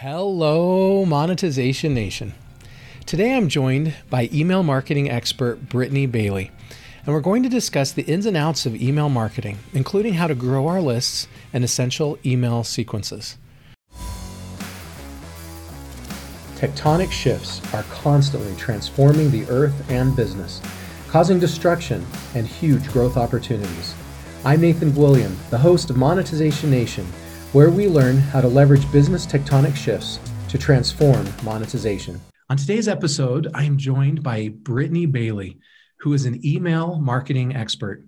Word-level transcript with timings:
Hello, 0.00 1.04
Monetization 1.04 1.92
Nation. 1.92 2.32
Today 3.04 3.34
I'm 3.34 3.48
joined 3.48 3.94
by 4.08 4.30
email 4.32 4.62
marketing 4.62 5.10
expert 5.10 5.68
Brittany 5.68 6.06
Bailey, 6.06 6.52
and 7.04 7.12
we're 7.12 7.20
going 7.20 7.42
to 7.42 7.48
discuss 7.48 7.90
the 7.90 8.04
ins 8.04 8.24
and 8.24 8.36
outs 8.36 8.64
of 8.64 8.80
email 8.80 9.08
marketing, 9.08 9.58
including 9.72 10.14
how 10.14 10.28
to 10.28 10.36
grow 10.36 10.68
our 10.68 10.80
lists 10.80 11.26
and 11.52 11.64
essential 11.64 12.16
email 12.24 12.62
sequences. 12.62 13.38
Tectonic 16.54 17.10
shifts 17.10 17.60
are 17.74 17.82
constantly 17.90 18.54
transforming 18.54 19.32
the 19.32 19.46
earth 19.50 19.90
and 19.90 20.14
business, 20.14 20.62
causing 21.08 21.40
destruction 21.40 22.06
and 22.36 22.46
huge 22.46 22.86
growth 22.92 23.16
opportunities. 23.16 23.96
I'm 24.44 24.60
Nathan 24.60 24.94
William, 24.94 25.36
the 25.50 25.58
host 25.58 25.90
of 25.90 25.96
Monetization 25.96 26.70
Nation 26.70 27.04
where 27.52 27.70
we 27.70 27.88
learn 27.88 28.18
how 28.18 28.42
to 28.42 28.48
leverage 28.48 28.90
business 28.92 29.24
tectonic 29.26 29.74
shifts 29.74 30.20
to 30.48 30.58
transform 30.58 31.26
monetization. 31.42 32.20
On 32.50 32.58
today's 32.58 32.88
episode, 32.88 33.48
I 33.54 33.64
am 33.64 33.78
joined 33.78 34.22
by 34.22 34.48
Brittany 34.48 35.06
Bailey, 35.06 35.58
who 36.00 36.12
is 36.12 36.26
an 36.26 36.44
email 36.44 36.98
marketing 37.00 37.56
expert. 37.56 38.04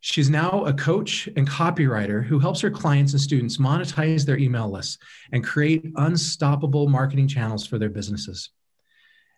She's 0.00 0.30
now 0.30 0.64
a 0.64 0.72
coach 0.72 1.28
and 1.36 1.48
copywriter 1.48 2.24
who 2.24 2.38
helps 2.38 2.60
her 2.62 2.70
clients 2.70 3.12
and 3.12 3.20
students 3.20 3.58
monetize 3.58 4.24
their 4.24 4.38
email 4.38 4.70
lists 4.70 4.96
and 5.32 5.44
create 5.44 5.84
unstoppable 5.96 6.88
marketing 6.88 7.28
channels 7.28 7.66
for 7.66 7.78
their 7.78 7.90
businesses. 7.90 8.50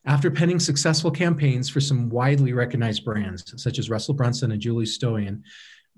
After 0.05 0.31
penning 0.31 0.61
successful 0.61 1.11
campaigns 1.11 1.69
for 1.69 1.81
some 1.81 2.09
widely 2.11 2.53
recognized 2.53 3.05
brands, 3.05 3.61
such 3.61 3.81
as 3.81 3.91
Russell 3.91 4.15
Brunson 4.15 4.53
and 4.53 4.61
Julie 4.61 4.85
Stoian, 4.85 5.43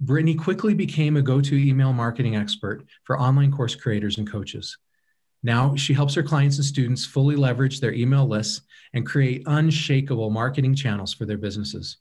Brittany 0.00 0.34
quickly 0.34 0.74
became 0.74 1.16
a 1.16 1.22
go 1.22 1.40
to 1.40 1.56
email 1.56 1.92
marketing 1.92 2.36
expert 2.36 2.86
for 3.04 3.18
online 3.18 3.50
course 3.50 3.74
creators 3.74 4.18
and 4.18 4.30
coaches. 4.30 4.78
Now 5.42 5.74
she 5.76 5.92
helps 5.92 6.14
her 6.14 6.22
clients 6.22 6.56
and 6.56 6.64
students 6.64 7.04
fully 7.04 7.36
leverage 7.36 7.80
their 7.80 7.92
email 7.92 8.26
lists 8.26 8.62
and 8.92 9.06
create 9.06 9.42
unshakable 9.46 10.30
marketing 10.30 10.74
channels 10.74 11.14
for 11.14 11.26
their 11.26 11.38
businesses. 11.38 11.98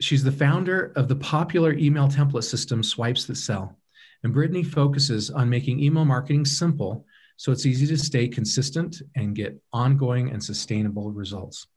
She's 0.00 0.22
the 0.22 0.32
founder 0.32 0.92
of 0.96 1.08
the 1.08 1.16
popular 1.16 1.72
email 1.72 2.08
template 2.08 2.44
system 2.44 2.82
Swipes 2.82 3.24
That 3.26 3.36
Sell. 3.36 3.76
And 4.24 4.32
Brittany 4.32 4.64
focuses 4.64 5.30
on 5.30 5.48
making 5.48 5.80
email 5.80 6.04
marketing 6.04 6.44
simple 6.44 7.06
so 7.36 7.52
it's 7.52 7.66
easy 7.66 7.86
to 7.86 7.96
stay 7.96 8.26
consistent 8.26 9.00
and 9.14 9.34
get 9.34 9.60
ongoing 9.72 10.30
and 10.30 10.42
sustainable 10.42 11.12
results. 11.12 11.68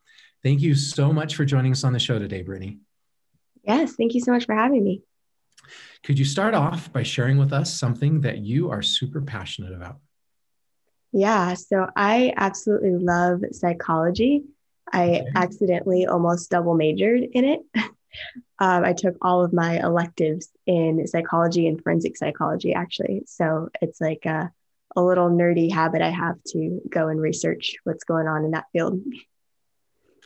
Thank 0.42 0.62
you 0.62 0.74
so 0.74 1.14
much 1.14 1.36
for 1.36 1.46
joining 1.46 1.72
us 1.72 1.84
on 1.84 1.94
the 1.94 2.00
show 2.00 2.18
today, 2.18 2.42
Brittany. 2.42 2.80
Yes, 3.64 3.96
thank 3.96 4.14
you 4.14 4.22
so 4.22 4.32
much 4.32 4.46
for 4.46 4.56
having 4.56 4.84
me. 4.84 5.02
Could 6.04 6.18
you 6.18 6.26
start 6.26 6.54
off 6.54 6.92
by 6.92 7.04
sharing 7.04 7.38
with 7.38 7.54
us 7.54 7.74
something 7.74 8.22
that 8.22 8.40
you 8.40 8.72
are 8.72 8.82
super 8.82 9.22
passionate 9.22 9.74
about? 9.74 9.98
Yeah, 11.12 11.54
so 11.56 11.88
I 11.96 12.34
absolutely 12.38 12.98
love 12.98 13.42
psychology. 13.52 14.44
I 14.92 15.20
okay. 15.20 15.26
accidentally 15.36 16.06
almost 16.06 16.50
double 16.50 16.74
majored 16.74 17.24
in 17.34 17.46
it. 17.46 17.60
um, 18.60 18.84
I 18.84 18.94
took 18.94 19.16
all 19.22 19.44
of 19.44 19.54
my 19.54 19.80
electives 19.80 20.50
in 20.66 21.06
psychology 21.08 21.68
and 21.68 21.82
forensic 21.82 22.18
psychology, 22.18 22.74
actually. 22.74 23.24
So 23.26 23.70
it's 23.82 24.02
like 24.02 24.26
a, 24.26 24.52
a 24.96 25.02
little 25.02 25.30
nerdy 25.30 25.72
habit 25.72 26.02
I 26.02 26.10
have 26.10 26.42
to 26.48 26.82
go 26.90 27.08
and 27.08 27.22
research 27.22 27.76
what's 27.84 28.04
going 28.04 28.28
on 28.28 28.46
in 28.46 28.52
that 28.52 28.66
field. 28.72 29.02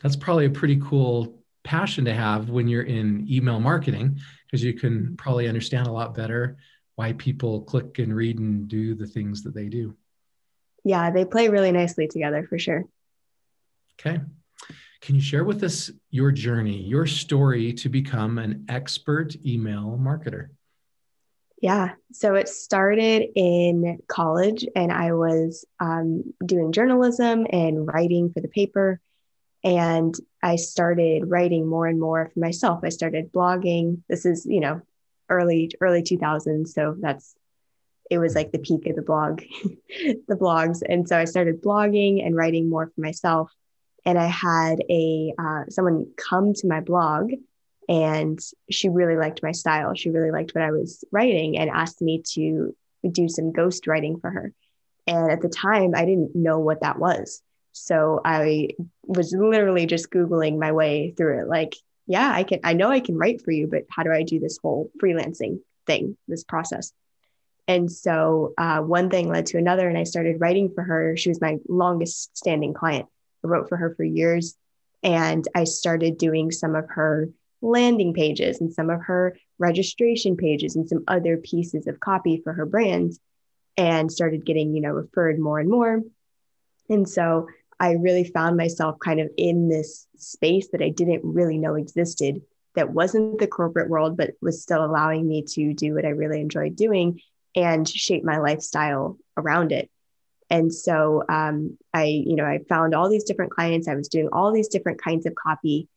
That's 0.02 0.16
probably 0.16 0.46
a 0.46 0.50
pretty 0.50 0.80
cool 0.82 1.42
passion 1.66 2.04
to 2.04 2.14
have 2.14 2.48
when 2.48 2.68
you're 2.68 2.84
in 2.84 3.26
email 3.28 3.60
marketing 3.60 4.20
because 4.46 4.62
you 4.62 4.72
can 4.72 5.16
probably 5.16 5.48
understand 5.48 5.88
a 5.88 5.92
lot 5.92 6.14
better 6.14 6.56
why 6.94 7.12
people 7.14 7.62
click 7.62 7.98
and 7.98 8.14
read 8.14 8.38
and 8.38 8.68
do 8.68 8.94
the 8.94 9.06
things 9.06 9.42
that 9.42 9.54
they 9.54 9.68
do. 9.68 9.94
Yeah, 10.84 11.10
they 11.10 11.24
play 11.24 11.48
really 11.48 11.72
nicely 11.72 12.06
together 12.06 12.46
for 12.48 12.58
sure. 12.58 12.84
Okay. 14.00 14.20
Can 15.00 15.14
you 15.16 15.20
share 15.20 15.44
with 15.44 15.62
us 15.62 15.90
your 16.10 16.30
journey, 16.30 16.82
your 16.82 17.06
story 17.06 17.72
to 17.74 17.88
become 17.88 18.38
an 18.38 18.64
expert 18.68 19.34
email 19.44 19.98
marketer? 20.00 20.50
Yeah. 21.60 21.92
So 22.12 22.34
it 22.34 22.48
started 22.48 23.28
in 23.34 23.98
college, 24.06 24.66
and 24.76 24.92
I 24.92 25.12
was 25.12 25.64
um, 25.80 26.34
doing 26.44 26.72
journalism 26.72 27.46
and 27.50 27.86
writing 27.86 28.30
for 28.32 28.40
the 28.40 28.48
paper. 28.48 29.00
And 29.66 30.14
I 30.44 30.54
started 30.54 31.28
writing 31.28 31.66
more 31.66 31.88
and 31.88 31.98
more 31.98 32.30
for 32.32 32.38
myself. 32.38 32.80
I 32.84 32.88
started 32.90 33.32
blogging. 33.32 34.02
This 34.08 34.24
is, 34.24 34.46
you 34.46 34.60
know, 34.60 34.80
early, 35.28 35.72
early 35.80 36.04
2000s. 36.04 36.68
So 36.68 36.94
that's, 37.00 37.34
it 38.08 38.18
was 38.18 38.36
like 38.36 38.52
the 38.52 38.60
peak 38.60 38.86
of 38.86 38.94
the 38.94 39.02
blog, 39.02 39.42
the 39.88 40.36
blogs. 40.36 40.82
And 40.88 41.08
so 41.08 41.18
I 41.18 41.24
started 41.24 41.64
blogging 41.64 42.24
and 42.24 42.36
writing 42.36 42.70
more 42.70 42.86
for 42.86 43.00
myself. 43.00 43.50
And 44.04 44.16
I 44.16 44.26
had 44.26 44.84
a, 44.88 45.34
uh, 45.36 45.64
someone 45.68 46.12
come 46.16 46.54
to 46.54 46.68
my 46.68 46.78
blog 46.78 47.32
and 47.88 48.38
she 48.70 48.88
really 48.88 49.16
liked 49.16 49.42
my 49.42 49.50
style. 49.50 49.94
She 49.94 50.10
really 50.10 50.30
liked 50.30 50.54
what 50.54 50.62
I 50.62 50.70
was 50.70 51.02
writing 51.10 51.58
and 51.58 51.70
asked 51.70 52.00
me 52.00 52.22
to 52.34 52.72
do 53.10 53.28
some 53.28 53.50
ghost 53.50 53.88
writing 53.88 54.20
for 54.20 54.30
her. 54.30 54.52
And 55.08 55.32
at 55.32 55.40
the 55.40 55.48
time, 55.48 55.90
I 55.96 56.04
didn't 56.04 56.36
know 56.36 56.60
what 56.60 56.82
that 56.82 57.00
was. 57.00 57.42
So 57.78 58.20
I 58.24 58.70
was 59.02 59.32
literally 59.32 59.86
just 59.86 60.10
Googling 60.10 60.58
my 60.58 60.72
way 60.72 61.12
through 61.16 61.42
it. 61.42 61.48
Like, 61.48 61.74
yeah, 62.06 62.30
I 62.32 62.42
can, 62.42 62.60
I 62.64 62.72
know 62.72 62.90
I 62.90 63.00
can 63.00 63.18
write 63.18 63.42
for 63.42 63.50
you, 63.50 63.66
but 63.66 63.84
how 63.90 64.02
do 64.02 64.12
I 64.12 64.22
do 64.22 64.40
this 64.40 64.58
whole 64.62 64.90
freelancing 65.02 65.60
thing, 65.86 66.16
this 66.26 66.44
process? 66.44 66.92
And 67.68 67.90
so 67.90 68.54
uh, 68.56 68.80
one 68.80 69.10
thing 69.10 69.28
led 69.28 69.46
to 69.46 69.58
another, 69.58 69.88
and 69.88 69.98
I 69.98 70.04
started 70.04 70.40
writing 70.40 70.70
for 70.74 70.82
her. 70.82 71.16
She 71.16 71.28
was 71.28 71.40
my 71.40 71.58
longest 71.68 72.36
standing 72.36 72.74
client. 72.74 73.06
I 73.44 73.48
wrote 73.48 73.68
for 73.68 73.76
her 73.76 73.94
for 73.94 74.04
years. 74.04 74.56
And 75.02 75.46
I 75.54 75.64
started 75.64 76.16
doing 76.16 76.50
some 76.50 76.74
of 76.74 76.88
her 76.90 77.28
landing 77.60 78.14
pages 78.14 78.60
and 78.60 78.72
some 78.72 78.88
of 78.88 79.02
her 79.02 79.36
registration 79.58 80.36
pages 80.36 80.76
and 80.76 80.88
some 80.88 81.04
other 81.06 81.36
pieces 81.36 81.86
of 81.86 82.00
copy 82.00 82.40
for 82.42 82.52
her 82.52 82.66
brand 82.66 83.12
and 83.76 84.10
started 84.10 84.46
getting, 84.46 84.74
you 84.74 84.80
know, 84.80 84.90
referred 84.90 85.38
more 85.38 85.58
and 85.58 85.68
more. 85.68 86.02
And 86.88 87.08
so 87.08 87.48
I 87.78 87.92
really 87.92 88.24
found 88.24 88.56
myself 88.56 88.98
kind 88.98 89.20
of 89.20 89.30
in 89.36 89.68
this 89.68 90.06
space 90.16 90.68
that 90.72 90.82
I 90.82 90.88
didn't 90.88 91.22
really 91.24 91.58
know 91.58 91.74
existed 91.74 92.42
that 92.74 92.90
wasn't 92.90 93.38
the 93.38 93.46
corporate 93.46 93.88
world, 93.88 94.16
but 94.16 94.34
was 94.40 94.62
still 94.62 94.84
allowing 94.84 95.26
me 95.26 95.42
to 95.42 95.74
do 95.74 95.94
what 95.94 96.04
I 96.04 96.10
really 96.10 96.40
enjoyed 96.40 96.76
doing 96.76 97.20
and 97.54 97.88
shape 97.88 98.22
my 98.22 98.38
lifestyle 98.38 99.18
around 99.36 99.72
it. 99.72 99.90
And 100.50 100.72
so 100.72 101.24
um, 101.28 101.76
I, 101.92 102.04
you 102.04 102.36
know, 102.36 102.44
I 102.44 102.60
found 102.68 102.94
all 102.94 103.08
these 103.08 103.24
different 103.24 103.52
clients. 103.52 103.88
I 103.88 103.96
was 103.96 104.08
doing 104.08 104.28
all 104.30 104.52
these 104.52 104.68
different 104.68 105.02
kinds 105.02 105.26
of 105.26 105.34
copy. 105.34 105.88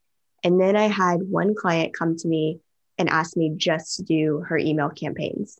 And 0.44 0.60
then 0.60 0.76
I 0.76 0.88
had 0.88 1.22
one 1.22 1.54
client 1.54 1.94
come 1.94 2.16
to 2.18 2.28
me 2.28 2.60
and 2.98 3.10
ask 3.10 3.38
me 3.38 3.54
just 3.56 3.98
to 3.98 4.04
do 4.04 4.40
her 4.48 4.58
email 4.58 4.90
campaigns. 4.90 5.60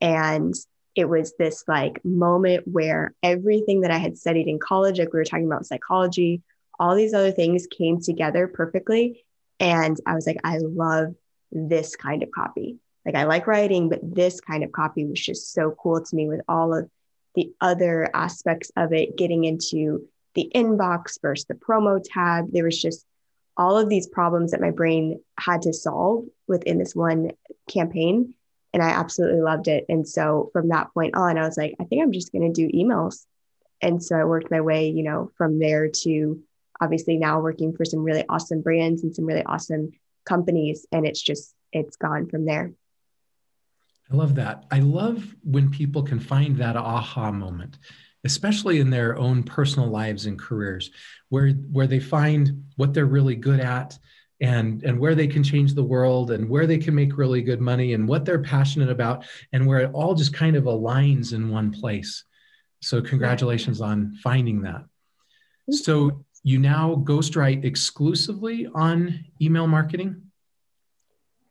And 0.00 0.54
it 0.94 1.08
was 1.08 1.34
this 1.38 1.64
like 1.66 2.04
moment 2.04 2.66
where 2.66 3.14
everything 3.22 3.80
that 3.80 3.90
I 3.90 3.98
had 3.98 4.18
studied 4.18 4.46
in 4.46 4.58
college, 4.58 4.98
like 4.98 5.12
we 5.12 5.18
were 5.18 5.24
talking 5.24 5.46
about 5.46 5.66
psychology, 5.66 6.42
all 6.78 6.94
these 6.94 7.14
other 7.14 7.32
things 7.32 7.66
came 7.66 8.00
together 8.00 8.46
perfectly. 8.48 9.24
And 9.58 9.96
I 10.06 10.14
was 10.14 10.26
like, 10.26 10.38
I 10.44 10.58
love 10.58 11.14
this 11.50 11.96
kind 11.96 12.22
of 12.22 12.30
copy. 12.30 12.78
Like 13.06 13.14
I 13.14 13.24
like 13.24 13.46
writing, 13.46 13.88
but 13.88 14.00
this 14.02 14.40
kind 14.40 14.64
of 14.64 14.72
copy 14.72 15.04
was 15.04 15.20
just 15.20 15.52
so 15.52 15.74
cool 15.82 16.02
to 16.02 16.16
me 16.16 16.28
with 16.28 16.40
all 16.48 16.74
of 16.74 16.88
the 17.34 17.52
other 17.60 18.08
aspects 18.14 18.70
of 18.76 18.92
it, 18.92 19.16
getting 19.16 19.44
into 19.44 20.06
the 20.34 20.50
inbox 20.54 21.20
versus 21.20 21.46
the 21.46 21.54
promo 21.54 22.02
tab. 22.04 22.52
There 22.52 22.64
was 22.64 22.80
just 22.80 23.06
all 23.56 23.78
of 23.78 23.88
these 23.88 24.06
problems 24.06 24.50
that 24.50 24.60
my 24.60 24.70
brain 24.70 25.20
had 25.38 25.62
to 25.62 25.72
solve 25.72 26.24
within 26.46 26.78
this 26.78 26.94
one 26.94 27.32
campaign 27.68 28.34
and 28.72 28.82
I 28.82 28.88
absolutely 28.88 29.40
loved 29.40 29.68
it. 29.68 29.84
And 29.88 30.06
so 30.06 30.50
from 30.52 30.68
that 30.68 30.92
point 30.94 31.14
on, 31.14 31.38
I 31.38 31.46
was 31.46 31.56
like, 31.56 31.74
I 31.80 31.84
think 31.84 32.02
I'm 32.02 32.12
just 32.12 32.32
going 32.32 32.52
to 32.52 32.68
do 32.68 32.74
emails. 32.76 33.24
And 33.80 34.02
so 34.02 34.16
I 34.16 34.24
worked 34.24 34.50
my 34.50 34.60
way, 34.60 34.88
you 34.88 35.02
know, 35.02 35.30
from 35.36 35.58
there 35.58 35.88
to 35.88 36.42
obviously 36.80 37.16
now 37.16 37.40
working 37.40 37.74
for 37.76 37.84
some 37.84 38.02
really 38.02 38.24
awesome 38.28 38.62
brands 38.62 39.02
and 39.02 39.14
some 39.14 39.26
really 39.26 39.44
awesome 39.44 39.92
companies. 40.24 40.86
And 40.92 41.06
it's 41.06 41.20
just, 41.20 41.54
it's 41.72 41.96
gone 41.96 42.28
from 42.28 42.44
there. 42.44 42.72
I 44.10 44.16
love 44.16 44.34
that. 44.36 44.64
I 44.70 44.80
love 44.80 45.34
when 45.42 45.70
people 45.70 46.02
can 46.02 46.20
find 46.20 46.56
that 46.58 46.76
aha 46.76 47.30
moment, 47.30 47.78
especially 48.24 48.78
in 48.78 48.90
their 48.90 49.16
own 49.16 49.42
personal 49.42 49.88
lives 49.88 50.26
and 50.26 50.38
careers, 50.38 50.90
where 51.30 51.50
where 51.50 51.86
they 51.86 52.00
find 52.00 52.64
what 52.76 52.92
they're 52.92 53.06
really 53.06 53.36
good 53.36 53.60
at 53.60 53.98
and 54.42 54.82
and 54.82 54.98
where 54.98 55.14
they 55.14 55.26
can 55.26 55.42
change 55.42 55.72
the 55.72 55.82
world 55.82 56.32
and 56.32 56.48
where 56.48 56.66
they 56.66 56.76
can 56.76 56.94
make 56.94 57.16
really 57.16 57.40
good 57.40 57.60
money 57.60 57.94
and 57.94 58.06
what 58.06 58.24
they're 58.24 58.42
passionate 58.42 58.90
about 58.90 59.24
and 59.52 59.66
where 59.66 59.78
it 59.78 59.90
all 59.94 60.14
just 60.14 60.34
kind 60.34 60.56
of 60.56 60.64
aligns 60.64 61.32
in 61.32 61.48
one 61.48 61.70
place 61.70 62.24
so 62.80 63.00
congratulations 63.00 63.80
on 63.80 64.14
finding 64.22 64.60
that 64.60 64.84
so 65.70 66.24
you 66.42 66.58
now 66.58 66.96
ghostwrite 66.96 67.64
exclusively 67.64 68.68
on 68.74 69.24
email 69.40 69.66
marketing 69.66 70.20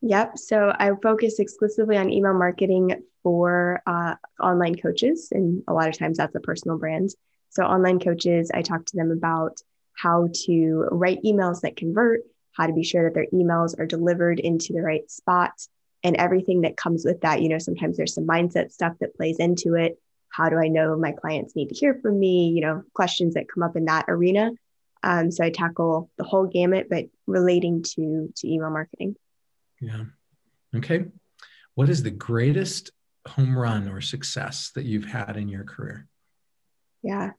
Yep. 0.03 0.38
So 0.39 0.73
I 0.77 0.91
focus 1.01 1.39
exclusively 1.39 1.95
on 1.95 2.09
email 2.09 2.33
marketing 2.33 3.03
for 3.21 3.81
uh, 3.85 4.15
online 4.41 4.75
coaches. 4.75 5.29
And 5.31 5.63
a 5.67 5.73
lot 5.73 5.89
of 5.89 5.97
times 5.97 6.17
that's 6.17 6.35
a 6.35 6.39
personal 6.39 6.77
brand. 6.77 7.11
So, 7.49 7.63
online 7.63 7.99
coaches, 7.99 8.49
I 8.53 8.61
talk 8.61 8.85
to 8.85 8.97
them 8.97 9.11
about 9.11 9.57
how 9.93 10.29
to 10.45 10.88
write 10.91 11.19
emails 11.23 11.61
that 11.61 11.75
convert, 11.75 12.21
how 12.62 12.68
to 12.68 12.74
be 12.74 12.84
sure 12.84 13.06
that 13.06 13.16
their 13.16 13.25
emails 13.34 13.78
are 13.80 13.88
delivered 13.88 14.40
into 14.40 14.72
the 14.72 14.84
right 14.84 15.10
spot, 15.10 15.52
and 16.04 16.16
everything 16.18 16.62
that 16.62 16.78
comes 16.78 17.04
with 17.04 17.22
that. 17.22 17.42
You 17.42 17.50
know, 17.50 17.58
sometimes 17.58 17.98
there's 17.98 18.13
some 18.13 18.28
mindset 18.28 18.72
stuff 18.72 18.94
that 19.00 19.16
plays 19.16 19.40
into 19.40 19.74
it. 19.74 19.98
How 20.30 20.50
do 20.50 20.58
I 20.58 20.68
know 20.68 20.96
my 20.96 21.12
clients 21.12 21.56
need 21.56 21.69
to 21.69 21.75
hear 21.75 21.96
from 21.96 22.19
me? 22.19 22.50
You 22.50 22.62
know, 22.62 22.84
questions 22.94 23.34
that 23.34 23.50
come 23.52 23.63
up 23.63 23.75
in 23.75 23.86
that 23.86 24.06
arena. 24.08 24.52
Um, 25.02 25.31
so 25.31 25.44
I 25.44 25.50
tackle 25.50 26.12
the 26.19 26.24
whole 26.24 26.46
gamut, 26.46 26.88
but 26.88 27.06
relating 27.25 27.81
to 27.96 28.31
to 28.36 28.48
email 28.48 28.69
marketing. 28.69 29.16
Yeah. 29.80 30.04
Okay. 30.75 31.06
What 31.74 31.90
is 31.90 32.04
the 32.04 32.12
greatest 32.12 32.92
home 33.28 33.58
run 33.58 33.90
or 33.90 34.02
success 34.02 34.72
that 34.75 34.86
you've 34.86 35.06
had 35.06 35.36
in 35.36 35.50
your 35.50 35.63
career? 35.63 36.08
Yeah. 37.02 37.31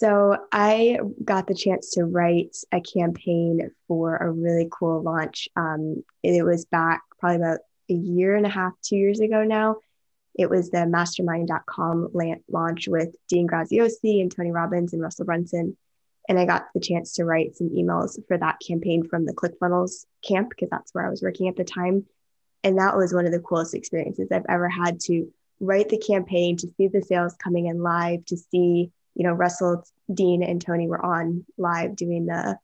So 0.00 0.34
I 0.50 0.98
got 1.22 1.46
the 1.46 1.54
chance 1.54 1.90
to 1.90 2.06
write 2.06 2.56
a 2.72 2.80
campaign 2.80 3.70
for 3.86 4.16
a 4.16 4.30
really 4.30 4.66
cool 4.70 5.02
launch. 5.02 5.46
Um, 5.56 6.02
it 6.22 6.42
was 6.42 6.64
back 6.64 7.02
probably 7.18 7.36
about 7.36 7.58
a 7.90 7.92
year 7.92 8.34
and 8.34 8.46
a 8.46 8.48
half, 8.48 8.72
two 8.82 8.96
years 8.96 9.20
ago 9.20 9.44
now. 9.44 9.76
It 10.34 10.48
was 10.48 10.70
the 10.70 10.86
mastermind.com 10.86 12.12
launch 12.48 12.88
with 12.88 13.14
Dean 13.28 13.46
Graziosi 13.46 14.22
and 14.22 14.34
Tony 14.34 14.52
Robbins 14.52 14.94
and 14.94 15.02
Russell 15.02 15.26
Brunson. 15.26 15.76
And 16.26 16.38
I 16.38 16.46
got 16.46 16.68
the 16.72 16.80
chance 16.80 17.12
to 17.16 17.26
write 17.26 17.56
some 17.56 17.68
emails 17.68 18.18
for 18.26 18.38
that 18.38 18.56
campaign 18.66 19.06
from 19.06 19.26
the 19.26 19.34
ClickFunnels 19.34 20.06
camp 20.26 20.48
because 20.48 20.70
that's 20.70 20.94
where 20.94 21.06
I 21.06 21.10
was 21.10 21.20
working 21.20 21.48
at 21.48 21.56
the 21.56 21.64
time. 21.64 22.06
And 22.64 22.78
that 22.78 22.96
was 22.96 23.12
one 23.12 23.26
of 23.26 23.32
the 23.32 23.40
coolest 23.40 23.74
experiences 23.74 24.28
I've 24.32 24.46
ever 24.48 24.70
had 24.70 24.98
to 25.00 25.30
write 25.60 25.90
the 25.90 25.98
campaign, 25.98 26.56
to 26.56 26.72
see 26.78 26.88
the 26.88 27.02
sales 27.02 27.36
coming 27.36 27.66
in 27.66 27.82
live, 27.82 28.24
to 28.24 28.38
see, 28.38 28.92
you 29.14 29.24
know, 29.24 29.32
Russell, 29.32 29.84
Dean, 30.12 30.42
and 30.42 30.60
Tony 30.60 30.88
were 30.88 31.04
on 31.04 31.44
live 31.58 31.96
doing 31.96 32.26
the 32.26 32.58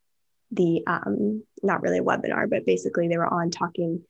the 0.51 0.83
um 0.87 1.43
not 1.61 1.81
really 1.81 1.99
a 1.99 2.03
webinar, 2.03 2.49
but 2.49 2.65
basically 2.65 3.07
they 3.07 3.17
were 3.17 3.31
on 3.31 3.51
talking 3.51 4.03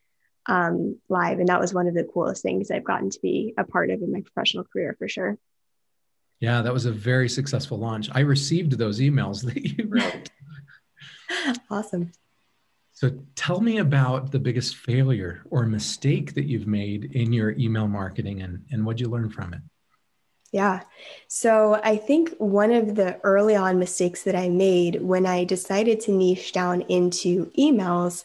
um 0.45 0.99
live. 1.09 1.39
And 1.39 1.49
that 1.49 1.59
was 1.59 1.73
one 1.73 1.87
of 1.87 1.93
the 1.93 2.03
coolest 2.03 2.43
things 2.43 2.71
I've 2.71 2.83
gotten 2.83 3.09
to 3.09 3.19
be 3.21 3.53
a 3.57 3.63
part 3.63 3.89
of 3.89 4.01
in 4.01 4.11
my 4.11 4.21
professional 4.21 4.65
career 4.65 4.95
for 4.97 5.07
sure. 5.07 5.37
Yeah, 6.39 6.61
that 6.61 6.73
was 6.73 6.85
a 6.85 6.91
very 6.91 7.29
successful 7.29 7.79
launch. 7.79 8.09
I 8.11 8.19
received 8.19 8.73
those 8.73 8.99
emails 8.99 9.43
that 9.53 9.63
you 9.63 9.87
wrote. 9.87 10.29
awesome. 11.69 12.11
So 12.93 13.11
tell 13.35 13.61
me 13.61 13.77
about 13.77 14.31
the 14.31 14.39
biggest 14.39 14.75
failure 14.75 15.43
or 15.51 15.67
mistake 15.67 16.33
that 16.33 16.45
you've 16.45 16.65
made 16.65 17.15
in 17.15 17.31
your 17.31 17.51
email 17.51 17.87
marketing 17.87 18.41
and, 18.41 18.65
and 18.71 18.83
what'd 18.83 18.99
you 18.99 19.07
learn 19.07 19.29
from 19.29 19.53
it? 19.53 19.61
Yeah. 20.51 20.81
So 21.27 21.79
I 21.83 21.97
think 21.97 22.33
one 22.37 22.71
of 22.71 22.95
the 22.95 23.19
early 23.23 23.55
on 23.55 23.79
mistakes 23.79 24.23
that 24.23 24.35
I 24.35 24.49
made 24.49 25.01
when 25.01 25.25
I 25.25 25.43
decided 25.43 25.99
to 26.01 26.11
niche 26.11 26.53
down 26.53 26.81
into 26.81 27.51
emails 27.57 28.23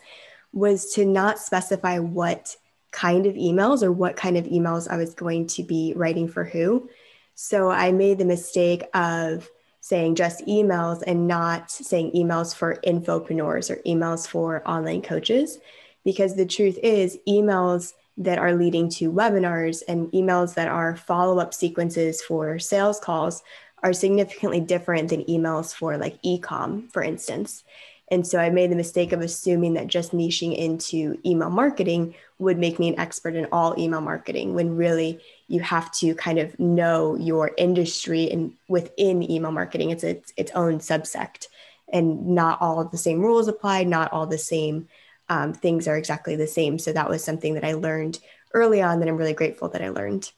was 0.53 0.93
to 0.95 1.05
not 1.05 1.39
specify 1.39 1.99
what 1.99 2.57
kind 2.93 3.27
of 3.27 3.35
emails 3.35 3.83
or 3.83 3.91
what 3.91 4.17
kind 4.17 4.37
of 4.37 4.45
emails 4.45 4.89
I 4.89 4.99
was 4.99 5.15
going 5.15 5.47
to 5.49 5.63
be 5.63 5.95
writing 5.97 6.29
for 6.29 6.45
who. 6.45 6.89
So 7.35 7.71
I 7.71 7.91
made 7.91 8.19
the 8.19 8.25
mistake 8.25 8.85
of 8.95 9.51
saying 9.81 10.15
just 10.15 10.47
emails 10.47 11.03
and 11.05 11.27
not 11.27 11.71
saying 11.71 12.13
emails 12.13 12.55
for 12.55 12.77
infopreneurs 12.87 13.69
or 13.71 13.81
emails 13.83 14.29
for 14.29 14.67
online 14.69 15.03
coaches. 15.03 15.59
Because 16.05 16.37
the 16.37 16.47
truth 16.47 16.79
is, 16.83 17.19
emails 17.29 17.95
that 18.19 18.39
are 18.39 18.55
leading 18.55 18.89
to 18.89 19.13
webinars 19.13 19.83
and 19.89 20.11
emails 20.13 20.55
that 20.55 20.69
are 20.69 20.97
follow 20.97 21.39
up 21.39 21.55
sequences 21.55 22.21
for 22.21 22.59
sales 22.59 23.01
calls 23.01 23.43
are 23.83 23.93
significantly 23.93 24.61
different 24.61 25.09
than 25.09 25.25
emails 25.25 25.75
for 25.75 25.97
like 25.97 26.21
ecom, 26.23 26.91
for 26.93 27.03
instance. 27.03 27.65
And 28.13 28.27
so 28.27 28.39
I 28.39 28.51
made 28.51 28.71
the 28.71 28.77
mistake 28.77 29.13
of 29.13 29.23
assuming 29.23 29.73
that 29.75 29.87
just 29.87 30.13
niching 30.13 30.55
into 30.55 31.19
email 31.25 31.49
marketing 31.49 32.15
would 32.39 32.59
make 32.59 32.79
me 32.79 32.89
an 32.89 32.99
expert 32.99 33.35
in 33.35 33.47
all 33.51 33.75
email 33.79 34.03
marketing 34.03 34.53
when 34.53 34.77
really 34.77 35.19
you 35.49 35.61
have 35.61 35.91
to 35.93 36.15
kind 36.15 36.39
of 36.39 36.59
know 36.61 37.17
your 37.17 37.53
industry 37.57 38.31
and 38.31 38.53
within 38.69 39.29
email 39.31 39.53
marketing 39.53 39.91
it's 39.91 40.05
its, 40.05 40.33
its 40.37 40.51
own 40.55 40.79
subsect 40.79 41.47
and 41.91 42.27
not 42.27 42.61
all 42.61 42.85
the 42.85 42.99
same 42.99 43.21
rules 43.21 43.49
apply 43.49 43.85
not 43.85 44.13
all 44.13 44.27
the 44.27 44.37
same 44.37 44.89
um, 45.33 45.55
things 45.55 45.89
are 45.89 45.97
exactly 45.97 46.37
the 46.37 46.47
same 46.47 46.79
so 46.79 46.93
that 46.93 47.09
was 47.09 47.25
something 47.25 47.55
that 47.55 47.65
i 47.65 47.73
learned 47.73 48.19
early 48.53 48.83
on 48.83 49.01
that 49.01 49.09
i'm 49.09 49.17
really 49.17 49.33
grateful 49.33 49.69
that 49.69 49.83
i 49.83 49.89
learned 49.89 50.31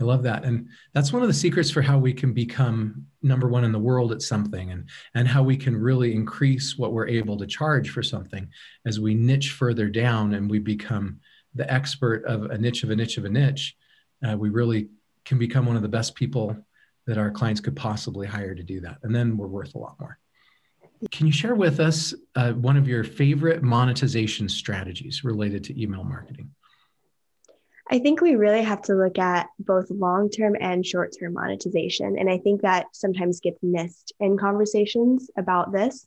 I 0.00 0.04
love 0.04 0.24
that. 0.24 0.44
And 0.44 0.68
that's 0.92 1.12
one 1.12 1.22
of 1.22 1.28
the 1.28 1.34
secrets 1.34 1.70
for 1.70 1.80
how 1.80 1.98
we 1.98 2.12
can 2.12 2.32
become 2.32 3.06
number 3.22 3.48
one 3.48 3.62
in 3.62 3.70
the 3.70 3.78
world 3.78 4.10
at 4.10 4.22
something 4.22 4.72
and, 4.72 4.88
and 5.14 5.28
how 5.28 5.42
we 5.42 5.56
can 5.56 5.76
really 5.76 6.14
increase 6.14 6.76
what 6.76 6.92
we're 6.92 7.06
able 7.06 7.36
to 7.38 7.46
charge 7.46 7.90
for 7.90 8.02
something 8.02 8.48
as 8.86 8.98
we 8.98 9.14
niche 9.14 9.52
further 9.52 9.88
down 9.88 10.34
and 10.34 10.50
we 10.50 10.58
become 10.58 11.20
the 11.54 11.72
expert 11.72 12.24
of 12.24 12.50
a 12.50 12.58
niche 12.58 12.82
of 12.82 12.90
a 12.90 12.96
niche 12.96 13.18
of 13.18 13.24
a 13.24 13.28
niche. 13.28 13.76
Uh, 14.26 14.36
we 14.36 14.50
really 14.50 14.88
can 15.24 15.38
become 15.38 15.64
one 15.64 15.76
of 15.76 15.82
the 15.82 15.88
best 15.88 16.16
people 16.16 16.56
that 17.06 17.18
our 17.18 17.30
clients 17.30 17.60
could 17.60 17.76
possibly 17.76 18.26
hire 18.26 18.54
to 18.54 18.64
do 18.64 18.80
that. 18.80 18.98
And 19.04 19.14
then 19.14 19.36
we're 19.36 19.46
worth 19.46 19.76
a 19.76 19.78
lot 19.78 19.96
more. 20.00 20.18
Can 21.10 21.26
you 21.26 21.32
share 21.32 21.54
with 21.54 21.80
us 21.80 22.14
uh, 22.36 22.52
one 22.52 22.76
of 22.76 22.88
your 22.88 23.04
favorite 23.04 23.62
monetization 23.62 24.48
strategies 24.48 25.24
related 25.24 25.64
to 25.64 25.80
email 25.80 26.04
marketing? 26.04 26.50
I 27.90 27.98
think 27.98 28.20
we 28.20 28.34
really 28.34 28.62
have 28.62 28.82
to 28.82 28.94
look 28.94 29.18
at 29.18 29.48
both 29.58 29.90
long 29.90 30.30
term 30.30 30.56
and 30.58 30.84
short 30.84 31.14
term 31.18 31.34
monetization. 31.34 32.16
And 32.18 32.30
I 32.30 32.38
think 32.38 32.62
that 32.62 32.86
sometimes 32.92 33.40
gets 33.40 33.58
missed 33.62 34.12
in 34.20 34.38
conversations 34.38 35.30
about 35.36 35.72
this. 35.72 36.06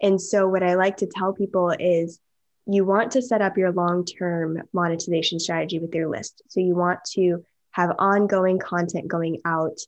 And 0.00 0.20
so, 0.20 0.46
what 0.46 0.62
I 0.62 0.74
like 0.74 0.98
to 0.98 1.06
tell 1.06 1.32
people 1.32 1.74
is 1.78 2.20
you 2.66 2.84
want 2.84 3.12
to 3.12 3.22
set 3.22 3.42
up 3.42 3.58
your 3.58 3.72
long 3.72 4.04
term 4.04 4.62
monetization 4.72 5.40
strategy 5.40 5.80
with 5.80 5.94
your 5.94 6.08
list. 6.08 6.42
So, 6.48 6.60
you 6.60 6.76
want 6.76 7.00
to 7.14 7.44
have 7.72 7.96
ongoing 7.98 8.58
content 8.60 9.08
going 9.08 9.40
out, 9.44 9.78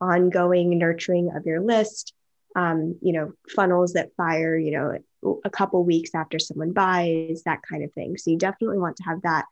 ongoing 0.00 0.78
nurturing 0.78 1.32
of 1.34 1.46
your 1.46 1.60
list, 1.60 2.12
um, 2.56 2.98
you 3.00 3.12
know, 3.12 3.32
funnels 3.54 3.92
that 3.92 4.10
fire, 4.16 4.56
you 4.56 4.72
know, 4.72 4.98
a 5.44 5.50
couple 5.50 5.84
weeks 5.84 6.10
after 6.14 6.40
someone 6.40 6.72
buys, 6.72 7.42
that 7.44 7.60
kind 7.68 7.84
of 7.84 7.92
thing. 7.92 8.16
So, 8.16 8.32
you 8.32 8.38
definitely 8.38 8.78
want 8.78 8.96
to 8.96 9.04
have 9.04 9.22
that 9.22 9.44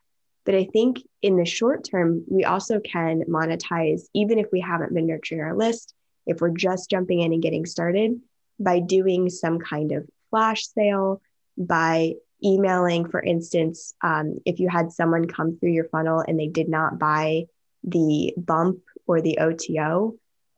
but 0.45 0.55
I 0.55 0.65
think 0.65 1.03
in 1.23 1.37
the 1.37 1.47
short 1.47 1.85
term, 1.91 2.25
we 2.29 2.45
also 2.45 2.79
can 2.81 3.23
monetize, 3.29 4.03
even 4.15 4.39
if 4.39 4.47
we 4.53 4.61
haven't 4.61 4.95
been 4.95 5.07
nurturing 5.07 5.41
our 5.41 5.57
list, 5.57 5.95
if 6.27 6.41
we're 6.41 6.51
just 6.51 6.91
jumping 6.91 7.21
in 7.21 7.33
and 7.33 7.43
getting 7.43 7.67
started 7.67 8.21
by 8.61 8.81
doing 8.81 9.31
some 9.31 9.59
kind 9.59 9.93
of 9.93 10.07
flash 10.31 10.67
sale, 10.67 11.23
by 11.57 12.15
emailing, 12.43 13.09
for 13.09 13.23
instance, 13.23 13.95
um, 14.03 14.39
if 14.45 14.61
you 14.61 14.69
had 14.69 14.93
someone 14.93 15.27
come 15.27 15.57
through 15.59 15.73
your 15.73 15.89
funnel 15.89 16.23
and 16.27 16.39
they 16.39 16.49
did 16.49 16.69
not 16.69 16.99
buy 16.99 17.45
the 17.83 18.35
bump 18.37 18.81
or 19.07 19.21
the 19.21 19.39
OTO, 19.39 20.15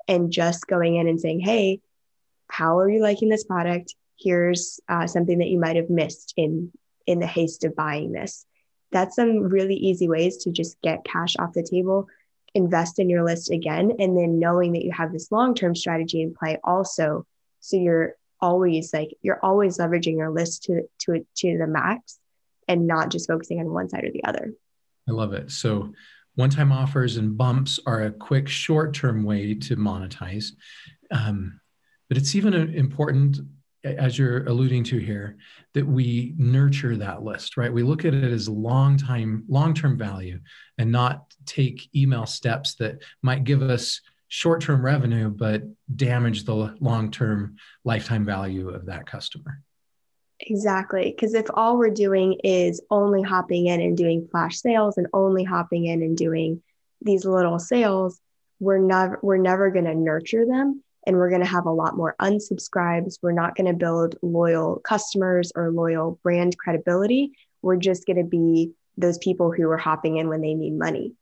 and 0.08 0.30
just 0.30 0.68
going 0.68 0.96
in 0.96 1.08
and 1.08 1.20
saying, 1.20 1.40
hey, 1.40 1.80
how 2.48 2.78
are 2.78 2.88
you 2.88 3.00
liking 3.00 3.28
this 3.28 3.44
product? 3.44 3.94
Here's 4.18 4.80
uh, 4.88 5.06
something 5.06 5.38
that 5.38 5.48
you 5.48 5.58
might 5.58 5.76
have 5.76 5.90
missed 5.90 6.34
in 6.36 6.72
in 7.06 7.20
the 7.20 7.26
haste 7.26 7.64
of 7.64 7.76
buying 7.76 8.12
this. 8.12 8.44
That's 8.92 9.16
some 9.16 9.40
really 9.40 9.74
easy 9.74 10.08
ways 10.08 10.38
to 10.38 10.50
just 10.50 10.80
get 10.82 11.04
cash 11.04 11.36
off 11.38 11.52
the 11.52 11.62
table 11.62 12.08
invest 12.56 12.98
in 12.98 13.10
your 13.10 13.22
list 13.22 13.50
again 13.50 13.92
and 13.98 14.16
then 14.16 14.38
knowing 14.38 14.72
that 14.72 14.82
you 14.82 14.90
have 14.90 15.12
this 15.12 15.30
long-term 15.30 15.74
strategy 15.74 16.22
in 16.22 16.34
play 16.34 16.58
also. 16.64 17.26
So 17.60 17.76
you're 17.76 18.14
always 18.40 18.92
like 18.92 19.10
you're 19.22 19.40
always 19.42 19.78
leveraging 19.78 20.16
your 20.16 20.30
list 20.30 20.64
to 20.64 20.82
to 21.00 21.26
to 21.36 21.58
the 21.58 21.66
max 21.66 22.18
and 22.66 22.86
not 22.86 23.10
just 23.10 23.28
focusing 23.28 23.60
on 23.60 23.70
one 23.70 23.88
side 23.88 24.04
or 24.04 24.10
the 24.10 24.24
other. 24.24 24.52
I 25.08 25.12
love 25.12 25.34
it. 25.34 25.50
So 25.50 25.92
one-time 26.34 26.72
offers 26.72 27.18
and 27.18 27.36
bumps 27.36 27.78
are 27.86 28.02
a 28.02 28.10
quick 28.10 28.48
short-term 28.48 29.22
way 29.22 29.54
to 29.54 29.76
monetize. 29.76 30.52
Um, 31.10 31.60
but 32.08 32.16
it's 32.16 32.34
even 32.34 32.54
uh, 32.54 32.72
important 32.72 33.38
as 33.84 34.18
you're 34.18 34.44
alluding 34.44 34.84
to 34.84 34.98
here, 34.98 35.36
that 35.74 35.86
we 35.86 36.34
nurture 36.36 36.96
that 36.96 37.22
list, 37.22 37.56
right? 37.56 37.72
We 37.72 37.82
look 37.82 38.04
at 38.04 38.14
it 38.14 38.24
as 38.24 38.48
long 38.48 38.96
time, 38.96 39.44
long-term 39.48 39.96
value 39.96 40.40
and 40.78 40.90
not 40.90 41.34
take 41.44 41.94
email 41.94 42.26
steps 42.26 42.74
that 42.76 43.02
might 43.22 43.44
give 43.44 43.62
us 43.62 44.00
short-term 44.28 44.84
revenue, 44.84 45.30
but 45.30 45.62
damage 45.94 46.44
the 46.44 46.74
long-term 46.80 47.56
lifetime 47.84 48.24
value 48.24 48.70
of 48.70 48.86
that 48.86 49.06
customer. 49.06 49.62
Exactly. 50.40 51.14
Because 51.14 51.34
if 51.34 51.46
all 51.54 51.78
we're 51.78 51.90
doing 51.90 52.38
is 52.44 52.82
only 52.90 53.22
hopping 53.22 53.66
in 53.66 53.80
and 53.80 53.96
doing 53.96 54.28
flash 54.30 54.58
sales 54.58 54.98
and 54.98 55.06
only 55.12 55.44
hopping 55.44 55.86
in 55.86 56.02
and 56.02 56.16
doing 56.16 56.62
these 57.00 57.24
little 57.24 57.58
sales, 57.58 58.20
we're 58.58 58.78
never 58.78 59.18
we're 59.22 59.36
never 59.36 59.70
going 59.70 59.84
to 59.84 59.94
nurture 59.94 60.46
them 60.46 60.82
and 61.06 61.16
we're 61.16 61.30
going 61.30 61.42
to 61.42 61.46
have 61.46 61.66
a 61.66 61.72
lot 61.72 61.96
more 61.96 62.16
unsubscribes. 62.20 63.18
We're 63.22 63.32
not 63.32 63.54
going 63.54 63.68
to 63.68 63.72
build 63.72 64.16
loyal 64.22 64.80
customers 64.80 65.52
or 65.54 65.70
loyal 65.70 66.18
brand 66.22 66.58
credibility. 66.58 67.32
we're 67.62 67.76
just 67.76 68.06
going 68.06 68.18
to 68.18 68.24
be 68.24 68.72
those 68.96 69.18
people 69.18 69.52
who 69.52 69.68
are 69.70 69.76
hopping 69.76 70.16
in 70.16 70.28
when 70.28 70.40
they 70.40 70.54
need 70.54 70.78
money. 70.78 71.14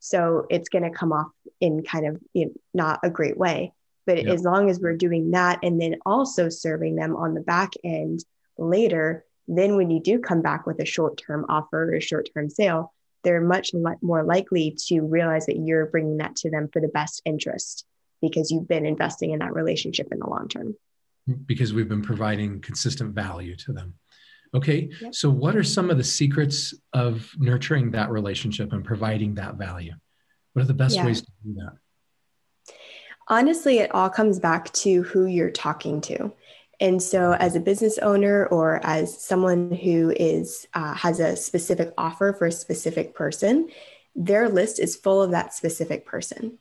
So 0.00 0.46
it's 0.48 0.68
going 0.68 0.84
to 0.84 0.90
come 0.90 1.12
off 1.12 1.30
in 1.60 1.82
kind 1.82 2.06
of 2.06 2.20
you 2.32 2.46
know, 2.46 2.52
not 2.74 3.00
a 3.02 3.10
great 3.10 3.36
way. 3.36 3.72
But 4.06 4.18
as 4.20 4.42
long 4.42 4.70
as 4.70 4.80
we're 4.80 4.96
doing 4.96 5.32
that 5.32 5.58
and 5.62 5.80
then 5.80 5.96
also 6.06 6.48
serving 6.48 6.96
them 6.96 7.14
on 7.14 7.34
the 7.34 7.42
back 7.42 7.72
end 7.84 8.24
later, 8.56 9.24
then 9.48 9.76
when 9.76 9.90
you 9.90 10.00
do 10.00 10.18
come 10.18 10.40
back 10.40 10.66
with 10.66 10.80
a 10.80 10.86
short 10.86 11.18
term 11.18 11.44
offer 11.48 11.90
or 11.90 11.96
a 11.96 12.00
short 12.00 12.28
term 12.32 12.48
sale, 12.48 12.94
they're 13.22 13.40
much 13.40 13.74
li- 13.74 13.94
more 14.00 14.22
likely 14.22 14.76
to 14.86 15.00
realize 15.00 15.46
that 15.46 15.58
you're 15.58 15.86
bringing 15.86 16.18
that 16.18 16.36
to 16.36 16.50
them 16.50 16.68
for 16.72 16.80
the 16.80 16.88
best 16.88 17.20
interest 17.24 17.84
because 18.20 18.50
you've 18.50 18.68
been 18.68 18.86
investing 18.86 19.30
in 19.30 19.38
that 19.40 19.54
relationship 19.54 20.08
in 20.12 20.18
the 20.18 20.28
long 20.28 20.48
term. 20.48 20.76
Because 21.46 21.72
we've 21.72 21.88
been 21.88 22.02
providing 22.02 22.60
consistent 22.60 23.14
value 23.14 23.54
to 23.56 23.72
them. 23.72 23.94
Okay. 24.54 24.90
Yep. 25.00 25.14
So, 25.14 25.30
what 25.30 25.56
are 25.56 25.64
some 25.64 25.90
of 25.90 25.98
the 25.98 26.04
secrets 26.04 26.74
of 26.92 27.30
nurturing 27.38 27.90
that 27.90 28.10
relationship 28.10 28.72
and 28.72 28.84
providing 28.84 29.34
that 29.34 29.56
value? 29.56 29.92
What 30.52 30.62
are 30.62 30.66
the 30.66 30.74
best 30.74 30.96
yeah. 30.96 31.04
ways 31.04 31.20
to 31.20 31.30
do 31.44 31.54
that? 31.54 32.74
Honestly, 33.28 33.78
it 33.78 33.94
all 33.94 34.08
comes 34.08 34.38
back 34.38 34.72
to 34.72 35.02
who 35.02 35.26
you're 35.26 35.50
talking 35.50 36.00
to. 36.02 36.32
And 36.80 37.02
so, 37.02 37.32
as 37.32 37.56
a 37.56 37.60
business 37.60 37.98
owner 37.98 38.46
or 38.46 38.80
as 38.84 39.22
someone 39.22 39.72
who 39.72 40.14
is 40.16 40.66
uh, 40.74 40.94
has 40.94 41.20
a 41.20 41.36
specific 41.36 41.92
offer 41.98 42.32
for 42.32 42.46
a 42.46 42.52
specific 42.52 43.14
person, 43.14 43.68
their 44.14 44.48
list 44.48 44.80
is 44.80 44.96
full 44.96 45.22
of 45.22 45.32
that 45.32 45.52
specific 45.52 46.06
person. 46.06 46.58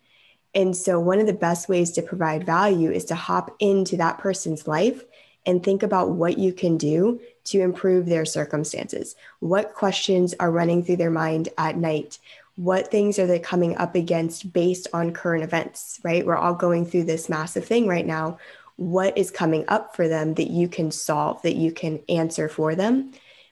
And 0.56 0.76
so, 0.76 1.00
one 1.00 1.20
of 1.20 1.28
the 1.28 1.34
best 1.34 1.70
ways 1.70 1.92
to 1.92 2.02
provide 2.02 2.46
value 2.46 2.92
is 2.92 3.06
to 3.06 3.16
hop 3.16 3.56
into 3.60 3.98
that 3.98 4.18
person's 4.18 4.68
life 4.68 5.04
and 5.46 5.64
think 5.64 5.84
about 5.84 6.12
what 6.12 6.38
you 6.38 6.52
can 6.52 6.78
do 6.78 7.22
to 7.46 7.62
improve 7.62 8.06
their 8.06 8.26
circumstances. 8.26 9.16
What 9.40 9.74
questions 9.74 10.34
are 10.40 10.52
running 10.52 10.84
through 10.84 10.98
their 10.98 11.12
mind 11.12 11.50
at 11.58 11.78
night? 11.78 12.20
What 12.56 12.90
things 12.90 13.20
are 13.20 13.28
they 13.28 13.40
coming 13.40 13.78
up 13.78 13.96
against 13.96 14.52
based 14.52 14.88
on 14.94 15.14
current 15.14 15.44
events, 15.44 16.00
right? 16.04 16.26
We're 16.26 16.36
all 16.36 16.56
going 16.56 16.86
through 16.86 17.04
this 17.04 17.30
massive 17.30 17.66
thing 17.66 17.88
right 17.88 18.06
now 18.06 18.40
what 18.78 19.18
is 19.18 19.32
coming 19.32 19.66
up 19.68 19.96
for 19.96 20.08
them 20.08 20.36
that 20.36 20.50
you 20.50 20.68
can 20.68 20.92
solve, 20.92 21.42
that 21.42 21.56
you 21.56 21.72
can 21.72 22.00
answer 22.08 22.48
for 22.48 22.76
them? 22.76 23.12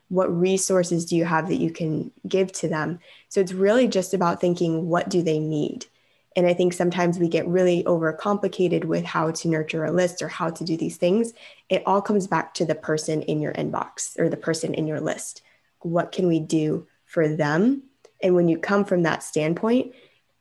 What 0.10 0.34
resources 0.34 1.06
do 1.06 1.16
you 1.16 1.25
have 1.25 1.50
that 1.50 1.56
you 1.56 1.72
can 1.72 2.12
give 2.28 2.52
to 2.54 2.68
them? 2.68 3.00
So 3.28 3.42
it's 3.42 3.52
really 3.52 3.88
just 3.88 4.14
about 4.14 4.40
thinking, 4.40 4.88
what 4.88 5.10
do 5.10 5.24
they 5.24 5.40
need? 5.40 5.88
And 6.36 6.46
I 6.46 6.54
think 6.54 6.74
sometimes 6.74 7.18
we 7.18 7.30
get 7.30 7.48
really 7.48 7.84
overcomplicated 7.86 8.86
with 8.86 9.06
how 9.06 9.32
to 9.32 9.48
nurture 9.48 9.86
a 9.86 9.92
list 9.92 10.22
or 10.22 10.27
how 10.27 10.50
to 10.50 10.63
do 10.65 10.75
these 10.75 10.98
things. 10.98 11.34
It 11.70 11.84
all 11.86 12.01
comes 12.01 12.27
back 12.27 12.54
to 12.56 12.65
the 12.65 12.75
person 12.75 13.22
in 13.22 13.42
your 13.42 13.54
inbox 13.54 14.20
or 14.20 14.30
the 14.30 14.38
person 14.38 14.74
in 14.74 14.86
your 14.86 15.00
list. 15.00 15.42
What 15.80 16.12
can 16.12 16.27
we 16.27 16.39
do 16.39 16.88
for 17.06 17.27
them? 17.27 17.84
And 18.22 18.36
when 18.36 18.48
you 18.48 18.58
come 18.58 18.84
from 18.84 19.04
that 19.04 19.24
standpoint, 19.24 19.94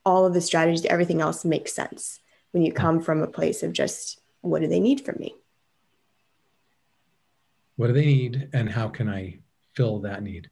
all 0.04 0.26
of 0.26 0.34
the 0.34 0.40
strategies, 0.40 0.84
everything 0.86 1.20
else 1.20 1.44
makes 1.44 1.72
sense. 1.72 2.20
When 2.50 2.62
you 2.62 2.72
come 2.72 3.00
from 3.00 3.22
a 3.22 3.26
place 3.26 3.62
of 3.62 3.72
just 3.72 4.20
what 4.40 4.60
do 4.60 4.68
they 4.68 4.80
need 4.80 5.04
from 5.04 5.16
me? 5.18 5.34
What 7.76 7.88
do 7.88 7.92
they 7.92 8.04
need, 8.04 8.48
and 8.52 8.70
how 8.70 8.88
can 8.88 9.08
I 9.08 9.40
fill 9.74 10.00
that 10.00 10.22
need? 10.22 10.48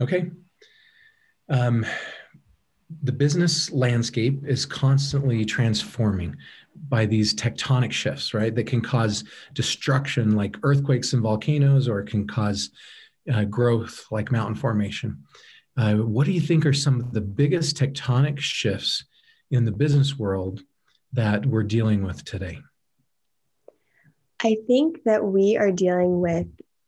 Okay. 0.00 0.30
Um, 1.48 1.84
the 3.02 3.12
business 3.12 3.72
landscape 3.72 4.44
is 4.46 4.64
constantly 4.64 5.44
transforming 5.44 6.36
by 6.88 7.06
these 7.06 7.34
tectonic 7.34 7.90
shifts, 7.90 8.32
right? 8.32 8.54
That 8.54 8.66
can 8.66 8.80
cause 8.80 9.24
destruction 9.54 10.36
like 10.36 10.56
earthquakes 10.62 11.12
and 11.12 11.22
volcanoes, 11.22 11.88
or 11.88 12.02
can 12.02 12.26
cause 12.26 12.70
uh, 13.32 13.44
growth 13.44 14.06
like 14.10 14.30
mountain 14.30 14.54
formation. 14.54 15.24
Uh, 15.76 15.94
what 15.96 16.26
do 16.26 16.32
you 16.32 16.40
think 16.40 16.64
are 16.64 16.72
some 16.72 17.00
of 17.00 17.12
the 17.12 17.20
biggest 17.20 17.76
tectonic 17.76 18.38
shifts 18.38 19.04
in 19.50 19.64
the 19.64 19.72
business 19.72 20.18
world 20.18 20.62
that 21.12 21.44
we're 21.44 21.62
dealing 21.62 22.04
with 22.04 22.24
today? 22.24 22.58
I 24.42 24.56
think 24.66 25.02
that 25.04 25.24
we 25.24 25.56
are 25.56 25.72
dealing 25.72 26.20
with 26.20 26.46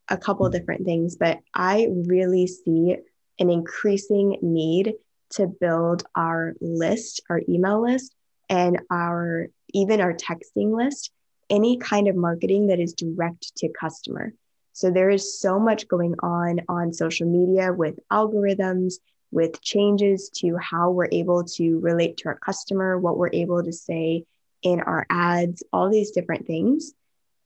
a 0.09 0.17
couple 0.17 0.49
different 0.49 0.85
things, 0.85 1.17
but 1.17 1.39
I 1.55 1.89
really 2.07 2.47
see 2.47 2.97
an 3.39 3.51
increasing 3.51 4.39
need 4.43 4.95
to 5.31 5.47
build 5.47 6.05
our 6.15 6.55
list, 6.61 7.23
our 7.29 7.41
email 7.49 7.83
list, 7.83 8.15
and 8.49 8.81
our 8.91 9.49
even 9.75 10.01
our 10.01 10.15
texting 10.15 10.75
list, 10.77 11.11
any 11.51 11.77
kind 11.77 12.09
of 12.09 12.17
marketing 12.17 12.69
that 12.69 12.81
is 12.81 12.95
direct 12.95 13.57
to 13.57 13.69
customer. 13.69 14.33
So 14.73 14.91
there 14.91 15.11
is 15.11 15.41
so 15.41 15.59
much 15.59 15.89
going 15.89 16.15
on 16.23 16.61
on 16.69 16.93
social 16.93 17.29
media 17.29 17.73
with 17.73 17.99
algorithms, 18.13 18.95
with 19.31 19.61
changes 19.61 20.31
to 20.37 20.57
how 20.57 20.91
we're 20.91 21.09
able 21.13 21.45
to 21.45 21.81
relate 21.81 22.17
to 22.19 22.29
our 22.29 22.39
customer, 22.39 22.99
what 22.99 23.19
we're 23.19 23.33
able 23.33 23.63
to 23.63 23.73
say 23.73 24.25
in 24.63 24.81
our 24.81 25.07
ads, 25.11 25.63
all 25.73 25.91
these 25.91 26.13
different 26.13 26.47
things. 26.47 26.93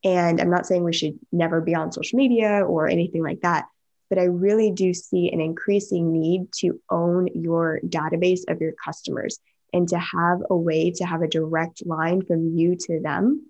And 0.03 0.39
I'm 0.39 0.49
not 0.49 0.65
saying 0.65 0.83
we 0.83 0.93
should 0.93 1.17
never 1.31 1.61
be 1.61 1.75
on 1.75 1.91
social 1.91 2.17
media 2.17 2.63
or 2.65 2.87
anything 2.87 3.23
like 3.23 3.41
that, 3.41 3.65
but 4.13 4.21
I 4.21 4.25
really 4.25 4.69
do 4.69 4.93
see 4.93 5.31
an 5.31 5.41
increasing 5.41 6.13
need 6.13 6.51
to 6.59 6.79
own 6.91 7.29
your 7.33 7.79
database 7.83 8.41
of 8.47 8.61
your 8.61 8.73
customers 8.73 9.39
and 9.73 9.89
to 9.89 9.97
have 9.97 10.43
a 10.51 10.55
way 10.55 10.91
to 10.91 11.03
have 11.03 11.23
a 11.23 11.27
direct 11.27 11.83
line 11.83 12.21
from 12.21 12.55
you 12.55 12.75
to 12.75 12.99
them. 12.99 13.47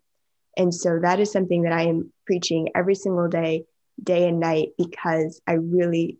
And 0.55 0.73
so 0.73 0.99
that 1.01 1.19
is 1.19 1.33
something 1.33 1.63
that 1.63 1.73
I 1.73 1.81
am 1.81 2.13
preaching 2.25 2.69
every 2.75 2.95
single 2.95 3.27
day, 3.27 3.65
day 4.01 4.25
and 4.29 4.39
night, 4.39 4.69
because 4.77 5.41
I 5.45 5.55
really 5.55 6.19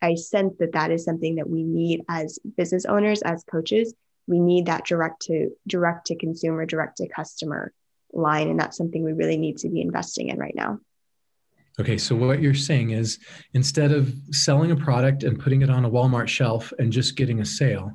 I 0.00 0.14
sense 0.14 0.56
that 0.58 0.72
that 0.72 0.90
is 0.90 1.04
something 1.04 1.34
that 1.34 1.50
we 1.50 1.62
need 1.62 2.00
as 2.08 2.38
business 2.56 2.86
owners, 2.86 3.20
as 3.20 3.44
coaches. 3.44 3.92
We 4.26 4.40
need 4.40 4.66
that 4.66 4.86
direct 4.86 5.20
to 5.26 5.50
direct 5.66 6.06
to 6.06 6.16
consumer, 6.16 6.64
direct 6.64 6.96
to 6.96 7.08
customer 7.08 7.74
line. 8.10 8.48
And 8.48 8.58
that's 8.58 8.78
something 8.78 9.04
we 9.04 9.12
really 9.12 9.36
need 9.36 9.58
to 9.58 9.68
be 9.68 9.82
investing 9.82 10.30
in 10.30 10.38
right 10.38 10.54
now. 10.54 10.78
Okay, 11.80 11.96
so 11.96 12.14
what 12.14 12.42
you're 12.42 12.54
saying 12.54 12.90
is 12.90 13.18
instead 13.54 13.92
of 13.92 14.12
selling 14.30 14.72
a 14.72 14.76
product 14.76 15.22
and 15.22 15.38
putting 15.38 15.62
it 15.62 15.70
on 15.70 15.84
a 15.84 15.90
Walmart 15.90 16.28
shelf 16.28 16.72
and 16.78 16.92
just 16.92 17.16
getting 17.16 17.40
a 17.40 17.46
sale, 17.46 17.92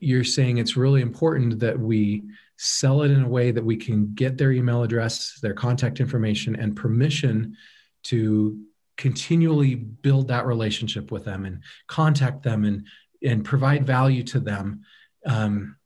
you're 0.00 0.24
saying 0.24 0.58
it's 0.58 0.76
really 0.76 1.00
important 1.00 1.60
that 1.60 1.78
we 1.78 2.24
sell 2.56 3.02
it 3.02 3.12
in 3.12 3.22
a 3.22 3.28
way 3.28 3.52
that 3.52 3.64
we 3.64 3.76
can 3.76 4.12
get 4.14 4.36
their 4.36 4.50
email 4.50 4.82
address, 4.82 5.38
their 5.40 5.54
contact 5.54 6.00
information, 6.00 6.56
and 6.56 6.74
permission 6.74 7.56
to 8.02 8.58
continually 8.96 9.76
build 9.76 10.28
that 10.28 10.44
relationship 10.44 11.12
with 11.12 11.24
them 11.24 11.44
and 11.44 11.62
contact 11.86 12.42
them 12.42 12.64
and 12.64 12.86
and 13.22 13.44
provide 13.44 13.86
value 13.86 14.22
to 14.24 14.40
them. 14.40 14.82
Um, 15.24 15.76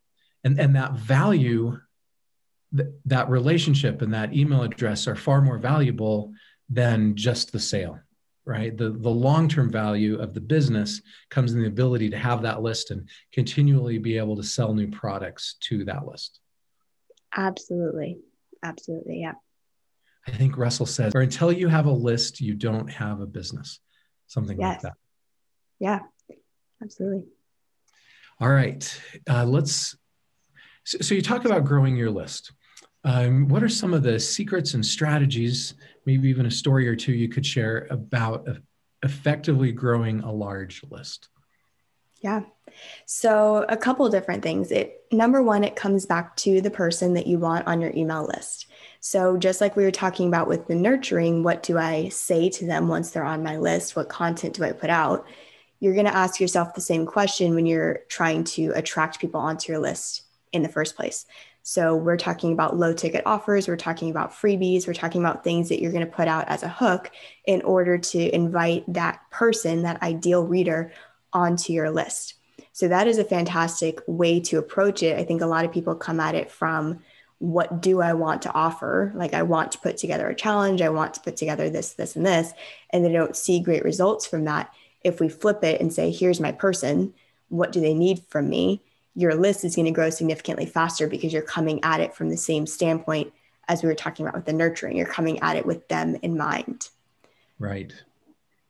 and 0.45 0.59
and 0.59 0.77
that 0.77 0.95
value 0.95 1.79
th- 2.75 2.89
that 3.05 3.29
relationship 3.29 4.01
and 4.03 4.15
that 4.15 4.35
email 4.35 4.63
address 4.63 5.07
are 5.07 5.17
far 5.17 5.43
more 5.43 5.59
valuable 5.59 6.33
than 6.69 7.17
just 7.17 7.53
the 7.53 7.61
sale 7.61 7.99
right? 8.45 8.77
The 8.77 8.91
the 8.91 9.11
long-term 9.11 9.71
value 9.71 10.19
of 10.19 10.35
the 10.35 10.41
business 10.41 11.01
comes 11.31 11.53
in 11.53 11.61
the 11.61 11.69
ability 11.69 12.11
to 12.11 12.19
have 12.19 12.43
that 12.43 12.63
list 12.63 12.91
and 12.91 13.09
continually 13.33 13.99
be 13.99 14.17
able 14.19 14.37
to 14.37 14.43
sell 14.43 14.75
new 14.75 14.91
products 14.91 15.57
to 15.69 15.85
that 15.85 16.07
list. 16.07 16.41
Absolutely. 17.37 18.19
Absolutely 18.63 19.21
yeah. 19.21 19.33
I 20.27 20.31
think 20.31 20.57
russell 20.57 20.87
says 20.87 21.15
or 21.17 21.21
until 21.21 21.51
you 21.51 21.67
have 21.67 21.87
a 21.87 21.93
list 21.93 22.41
you 22.41 22.55
don't 22.55 22.89
have 22.89 23.21
a 23.21 23.27
business. 23.27 23.81
Something 24.29 24.61
yes. 24.61 24.75
like 24.75 24.83
that. 24.83 24.95
Yeah 25.79 26.01
absolutely. 26.83 27.25
All 28.41 28.51
right 28.51 29.01
uh, 29.29 29.45
let's 29.45 29.97
so, 30.85 30.99
so 30.99 31.15
you 31.15 31.23
talk 31.23 31.45
about 31.45 31.65
growing 31.65 31.97
your 31.97 32.11
list 32.11 32.53
um, 33.05 33.49
what 33.49 33.63
are 33.63 33.69
some 33.69 33.95
of 33.95 34.03
the 34.03 34.19
secrets 34.21 34.75
and 34.75 34.85
strategies, 34.85 35.75
maybe 36.07 36.29
even 36.29 36.47
a 36.47 36.51
story 36.51 36.87
or 36.89 36.97
two 36.97 37.13
you 37.13 37.29
could 37.29 37.45
share 37.45 37.87
about 37.91 38.47
effectively 39.03 39.73
growing 39.73 40.21
a 40.21 40.33
large 40.33 40.83
list? 40.91 41.29
Yeah. 42.21 42.43
So, 43.05 43.67
a 43.69 43.77
couple 43.77 44.09
different 44.09 44.45
things. 44.45 44.71
It 44.71 45.05
number 45.11 45.43
one, 45.43 45.65
it 45.65 45.75
comes 45.75 46.07
back 46.07 46.37
to 46.37 46.61
the 46.61 46.71
person 46.71 47.15
that 47.15 47.27
you 47.27 47.39
want 47.39 47.67
on 47.67 47.81
your 47.81 47.91
email 47.97 48.25
list. 48.25 48.67
So, 49.01 49.37
just 49.37 49.61
like 49.61 49.75
we 49.75 49.83
were 49.83 49.91
talking 49.91 50.29
about 50.29 50.47
with 50.47 50.69
the 50.69 50.77
nurturing, 50.77 51.43
what 51.43 51.65
do 51.65 51.79
I 51.79 52.09
say 52.11 52.49
to 52.51 52.67
them 52.67 52.87
once 52.87 53.11
they're 53.11 53.25
on 53.25 53.43
my 53.43 53.57
list? 53.57 53.97
What 53.97 54.09
content 54.09 54.55
do 54.55 54.65
I 54.65 54.71
put 54.71 54.91
out? 54.91 55.27
You're 55.81 55.95
going 55.95 56.07
to 56.07 56.15
ask 56.15 56.39
yourself 56.39 56.75
the 56.75 56.81
same 56.81 57.07
question 57.07 57.57
when 57.57 57.67
you're 57.67 58.03
trying 58.09 58.45
to 58.45 58.71
attract 58.77 59.19
people 59.19 59.41
onto 59.41 59.73
your 59.73 59.81
list 59.81 60.23
in 60.53 60.63
the 60.63 60.69
first 60.69 60.95
place. 60.95 61.27
So 61.63 61.95
we're 61.95 62.17
talking 62.17 62.53
about 62.53 62.77
low 62.77 62.93
ticket 62.93 63.23
offers, 63.25 63.69
we're 63.69 63.77
talking 63.77 64.11
about 64.11 64.33
freebies, 64.33 64.87
we're 64.87 64.95
talking 64.95 65.21
about 65.21 65.45
things 65.45 65.69
that 65.69 65.81
you're 65.81 65.93
going 65.93 66.05
to 66.05 66.11
put 66.11 66.27
out 66.27 66.49
as 66.49 66.63
a 66.63 66.69
hook 66.69 67.11
in 67.45 67.63
order 67.63 67.99
to 67.99 68.35
invite 68.35 68.85
that 68.93 69.21
person, 69.31 69.83
that 69.83 70.03
ideal 70.03 70.45
reader, 70.45 70.93
onto 71.33 71.73
your 71.73 71.91
list. 71.91 72.35
So 72.73 72.89
that 72.89 73.07
is 73.07 73.19
a 73.19 73.25
fantastic 73.25 74.01
way 74.07 74.41
to 74.41 74.59
approach 74.59 75.03
it. 75.03 75.19
I 75.19 75.25
think 75.25 75.41
a 75.41 75.47
lot 75.47 75.65
of 75.65 75.73
people 75.73 75.95
come 75.95 76.21
at 76.21 76.35
it 76.35 76.51
from 76.51 77.01
what 77.39 77.81
do 77.81 78.01
I 78.01 78.13
want 78.13 78.43
to 78.43 78.53
offer? 78.53 79.13
Like, 79.17 79.35
I 79.35 79.43
want 79.43 79.73
to 79.73 79.79
put 79.79 79.97
together 79.97 80.29
a 80.29 80.35
challenge, 80.35 80.81
I 80.81 80.91
want 80.91 81.15
to 81.15 81.21
put 81.21 81.37
together 81.37 81.71
this, 81.71 81.95
this, 81.95 82.15
and 82.15 82.25
this, 82.25 82.53
and 82.91 83.05
they 83.05 83.13
don't 83.13 83.37
see 83.37 83.61
great 83.61 83.85
results 83.85 84.27
from 84.27 84.45
that. 84.45 84.73
If 85.03 85.21
we 85.21 85.29
flip 85.29 85.65
it 85.65 85.81
and 85.81 85.93
say, 85.93 86.13
here's 86.13 86.39
my 86.39 86.53
person, 86.53 87.15
what 87.49 87.73
do 87.73 87.81
they 87.81 87.95
need 87.95 88.23
from 88.29 88.49
me? 88.49 88.83
Your 89.15 89.35
list 89.35 89.65
is 89.65 89.77
going 89.77 89.87
to 89.87 89.93
grow 89.93 90.11
significantly 90.11 90.67
faster 90.67 91.07
because 91.07 91.33
you're 91.33 91.43
coming 91.43 91.81
at 91.83 92.01
it 92.01 92.15
from 92.15 92.31
the 92.31 92.37
same 92.37 92.67
standpoint 92.67 93.33
as 93.69 93.83
we 93.83 93.89
were 93.89 93.95
talking 93.95 94.27
about 94.27 94.37
with 94.37 94.47
the 94.47 94.53
nurturing. 94.53 94.97
You're 94.97 95.07
coming 95.07 95.41
at 95.41 95.57
it 95.57 95.67
with 95.67 95.87
them 95.89 96.17
in 96.23 96.37
mind. 96.37 96.89
Right. 97.59 97.93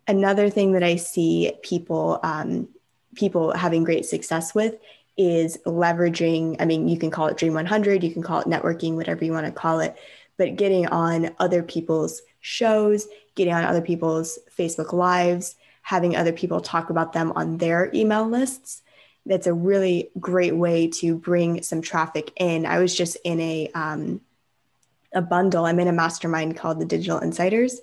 Another 0.06 0.50
thing 0.50 0.72
that 0.72 0.82
I 0.82 0.96
see 0.96 1.52
people 1.62 2.18
um, 2.22 2.68
people 3.14 3.52
having 3.52 3.84
great 3.84 4.06
success 4.06 4.54
with 4.54 4.76
is 5.16 5.58
leveraging. 5.66 6.56
I 6.60 6.64
mean, 6.64 6.88
you 6.88 6.98
can 6.98 7.10
call 7.10 7.26
it 7.26 7.36
Dream 7.36 7.54
100, 7.54 8.02
you 8.02 8.12
can 8.12 8.22
call 8.22 8.40
it 8.40 8.46
networking, 8.46 8.94
whatever 8.94 9.24
you 9.24 9.32
want 9.32 9.46
to 9.46 9.52
call 9.52 9.80
it, 9.80 9.96
but 10.38 10.56
getting 10.56 10.86
on 10.86 11.34
other 11.38 11.62
people's 11.62 12.22
shows, 12.40 13.06
getting 13.34 13.52
on 13.52 13.64
other 13.64 13.82
people's 13.82 14.38
Facebook 14.56 14.92
lives, 14.92 15.56
having 15.82 16.16
other 16.16 16.32
people 16.32 16.60
talk 16.60 16.90
about 16.90 17.12
them 17.12 17.32
on 17.36 17.58
their 17.58 17.90
email 17.94 18.26
lists. 18.26 18.82
That's 19.24 19.46
a 19.46 19.54
really 19.54 20.10
great 20.18 20.54
way 20.54 20.88
to 20.88 21.16
bring 21.16 21.62
some 21.62 21.80
traffic 21.80 22.32
in. 22.36 22.66
I 22.66 22.78
was 22.78 22.94
just 22.94 23.16
in 23.24 23.40
a 23.40 23.70
um, 23.74 24.20
a 25.14 25.22
bundle. 25.22 25.64
I'm 25.64 25.78
in 25.78 25.88
a 25.88 25.92
mastermind 25.92 26.56
called 26.56 26.80
the 26.80 26.86
Digital 26.86 27.18
Insiders, 27.18 27.80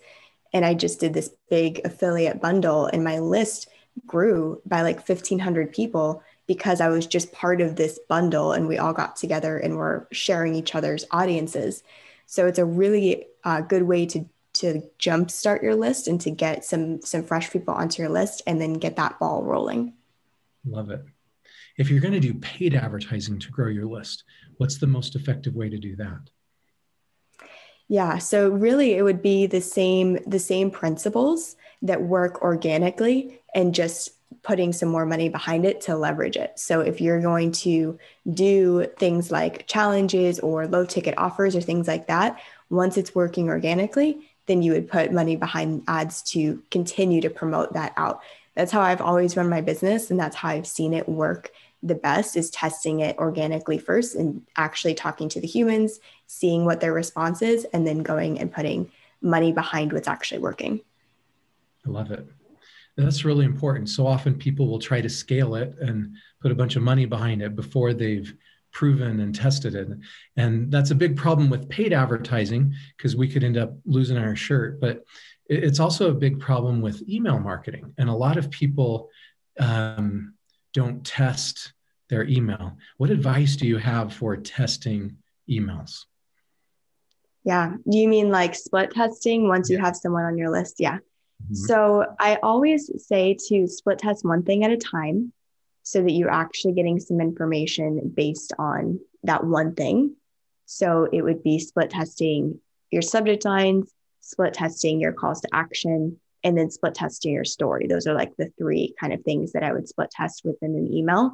and 0.51 0.65
I 0.65 0.73
just 0.73 0.99
did 0.99 1.13
this 1.13 1.31
big 1.49 1.81
affiliate 1.85 2.41
bundle, 2.41 2.87
and 2.87 3.03
my 3.03 3.19
list 3.19 3.69
grew 4.05 4.61
by 4.65 4.81
like 4.81 5.07
1,500 5.07 5.73
people 5.73 6.23
because 6.47 6.81
I 6.81 6.89
was 6.89 7.05
just 7.05 7.31
part 7.31 7.61
of 7.61 7.75
this 7.75 7.99
bundle, 8.09 8.53
and 8.53 8.67
we 8.67 8.77
all 8.77 8.93
got 8.93 9.15
together 9.15 9.57
and 9.57 9.77
were 9.77 10.07
sharing 10.11 10.55
each 10.55 10.75
other's 10.75 11.05
audiences. 11.11 11.83
So 12.25 12.47
it's 12.47 12.59
a 12.59 12.65
really 12.65 13.27
uh, 13.43 13.61
good 13.61 13.83
way 13.83 14.05
to 14.07 14.25
to 14.51 14.81
jumpstart 14.99 15.61
your 15.61 15.75
list 15.75 16.07
and 16.07 16.19
to 16.21 16.31
get 16.31 16.65
some 16.65 17.01
some 17.01 17.23
fresh 17.23 17.49
people 17.51 17.73
onto 17.73 18.01
your 18.01 18.11
list 18.11 18.41
and 18.45 18.59
then 18.59 18.73
get 18.73 18.95
that 18.97 19.19
ball 19.19 19.43
rolling. 19.43 19.93
Love 20.65 20.89
it. 20.89 21.01
If 21.79 21.89
you're 21.89 22.01
going 22.01 22.13
to 22.13 22.19
do 22.19 22.33
paid 22.35 22.75
advertising 22.75 23.39
to 23.39 23.49
grow 23.49 23.69
your 23.69 23.85
list, 23.85 24.25
what's 24.57 24.77
the 24.77 24.85
most 24.85 25.15
effective 25.15 25.55
way 25.55 25.69
to 25.69 25.77
do 25.77 25.95
that? 25.95 26.29
Yeah, 27.87 28.17
so 28.17 28.49
really 28.49 28.95
it 28.95 29.01
would 29.01 29.21
be 29.21 29.47
the 29.47 29.61
same 29.61 30.19
the 30.27 30.39
same 30.39 30.69
principles 30.69 31.55
that 31.81 32.01
work 32.01 32.41
organically 32.41 33.39
and 33.55 33.73
just 33.73 34.09
putting 34.43 34.73
some 34.73 34.89
more 34.89 35.05
money 35.05 35.29
behind 35.29 35.65
it 35.65 35.79
to 35.81 35.95
leverage 35.95 36.35
it. 36.35 36.59
So 36.59 36.81
if 36.81 36.99
you're 36.99 37.21
going 37.21 37.53
to 37.53 37.97
do 38.31 38.85
things 38.97 39.31
like 39.31 39.65
challenges 39.65 40.39
or 40.39 40.67
low 40.67 40.85
ticket 40.85 41.17
offers 41.17 41.55
or 41.55 41.61
things 41.61 41.87
like 41.87 42.07
that, 42.07 42.41
once 42.69 42.97
it's 42.97 43.15
working 43.15 43.47
organically, 43.47 44.29
then 44.47 44.61
you 44.61 44.73
would 44.73 44.89
put 44.89 45.13
money 45.13 45.37
behind 45.37 45.83
ads 45.87 46.21
to 46.23 46.61
continue 46.71 47.21
to 47.21 47.29
promote 47.29 47.73
that 47.73 47.93
out. 47.95 48.21
That's 48.53 48.71
how 48.71 48.81
I've 48.81 49.01
always 49.01 49.37
run 49.37 49.49
my 49.49 49.61
business 49.61 50.11
and 50.11 50.19
that's 50.19 50.35
how 50.35 50.49
I've 50.49 50.67
seen 50.67 50.93
it 50.93 51.07
work 51.07 51.51
the 51.81 51.95
best 51.95 52.35
is 52.35 52.49
testing 52.49 52.99
it 52.99 53.17
organically 53.17 53.77
first 53.77 54.15
and 54.15 54.41
actually 54.57 54.93
talking 54.93 55.29
to 55.29 55.39
the 55.39 55.47
humans, 55.47 55.99
seeing 56.27 56.65
what 56.65 56.81
their 56.81 56.93
response 56.93 57.41
is 57.41 57.65
and 57.73 57.87
then 57.87 58.03
going 58.03 58.39
and 58.39 58.51
putting 58.51 58.91
money 59.21 59.51
behind 59.51 59.93
what's 59.93 60.07
actually 60.07 60.39
working. 60.39 60.81
I 61.85 61.89
love 61.89 62.11
it. 62.11 62.27
That's 62.97 63.23
really 63.23 63.45
important. 63.45 63.89
So 63.89 64.05
often 64.05 64.35
people 64.35 64.67
will 64.67 64.79
try 64.79 64.99
to 64.99 65.09
scale 65.09 65.55
it 65.55 65.75
and 65.79 66.15
put 66.41 66.51
a 66.51 66.55
bunch 66.55 66.75
of 66.75 66.83
money 66.83 67.05
behind 67.05 67.41
it 67.41 67.55
before 67.55 67.93
they've 67.93 68.33
proven 68.71 69.21
and 69.21 69.33
tested 69.33 69.73
it. 69.73 69.87
And 70.35 70.71
that's 70.71 70.91
a 70.91 70.95
big 70.95 71.15
problem 71.15 71.49
with 71.49 71.69
paid 71.69 71.93
advertising 71.93 72.73
because 72.97 73.15
we 73.15 73.27
could 73.27 73.43
end 73.43 73.57
up 73.57 73.73
losing 73.85 74.17
our 74.17 74.35
shirt. 74.35 74.81
But 74.81 75.05
it's 75.47 75.79
also 75.79 76.09
a 76.09 76.13
big 76.13 76.39
problem 76.39 76.81
with 76.81 77.07
email 77.09 77.39
marketing. 77.39 77.93
And 77.97 78.09
a 78.09 78.13
lot 78.13 78.37
of 78.37 78.51
people 78.51 79.09
um, 79.59 80.33
don't 80.79 81.05
test 81.05 81.73
their 82.09 82.25
email. 82.25 82.77
What 82.95 83.09
advice 83.09 83.57
do 83.57 83.67
you 83.67 83.77
have 83.77 84.13
for 84.13 84.37
testing 84.37 85.17
emails? 85.49 86.05
Yeah. 87.43 87.73
You 87.85 88.07
mean 88.07 88.29
like 88.29 88.55
split 88.55 88.91
testing 88.91 89.49
once 89.49 89.69
yeah. 89.69 89.75
you 89.77 89.83
have 89.83 89.97
someone 89.97 90.23
on 90.23 90.37
your 90.37 90.49
list? 90.49 90.75
Yeah. 90.79 90.99
Mm-hmm. 91.43 91.55
So 91.55 92.05
I 92.17 92.37
always 92.41 92.89
say 93.05 93.35
to 93.49 93.67
split 93.67 93.99
test 93.99 94.23
one 94.23 94.43
thing 94.43 94.63
at 94.63 94.71
a 94.71 94.77
time 94.77 95.33
so 95.83 96.01
that 96.01 96.11
you're 96.11 96.31
actually 96.31 96.73
getting 96.73 96.97
some 96.99 97.19
information 97.19 98.13
based 98.15 98.53
on 98.57 98.99
that 99.23 99.43
one 99.43 99.75
thing. 99.75 100.15
So 100.65 101.09
it 101.11 101.23
would 101.23 101.43
be 101.43 101.59
split 101.59 101.89
testing 101.89 102.59
your 102.89 103.01
subject 103.01 103.43
lines, 103.43 103.91
split 104.21 104.53
testing 104.53 105.01
your 105.01 105.11
calls 105.11 105.41
to 105.41 105.49
action, 105.51 106.19
and 106.43 106.57
then 106.57 106.69
split 106.69 106.95
testing 106.95 107.33
your 107.33 107.45
story. 107.45 107.87
Those 107.87 108.07
are 108.07 108.13
like 108.13 108.35
the 108.37 108.51
three 108.57 108.95
kind 108.99 109.13
of 109.13 109.23
things 109.23 109.53
that 109.53 109.63
I 109.63 109.73
would 109.73 109.87
split 109.87 110.11
test 110.11 110.41
within 110.43 110.75
an 110.75 110.91
email. 110.91 111.31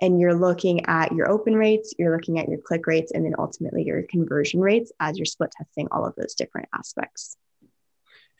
And 0.00 0.20
you're 0.20 0.34
looking 0.34 0.84
at 0.86 1.12
your 1.12 1.30
open 1.30 1.54
rates, 1.56 1.94
you're 1.98 2.14
looking 2.14 2.38
at 2.38 2.48
your 2.48 2.58
click 2.58 2.86
rates, 2.86 3.12
and 3.12 3.24
then 3.24 3.34
ultimately 3.38 3.82
your 3.84 4.02
conversion 4.02 4.60
rates 4.60 4.92
as 5.00 5.16
you're 5.18 5.24
split 5.24 5.52
testing 5.56 5.88
all 5.90 6.06
of 6.06 6.14
those 6.16 6.34
different 6.34 6.68
aspects. 6.74 7.36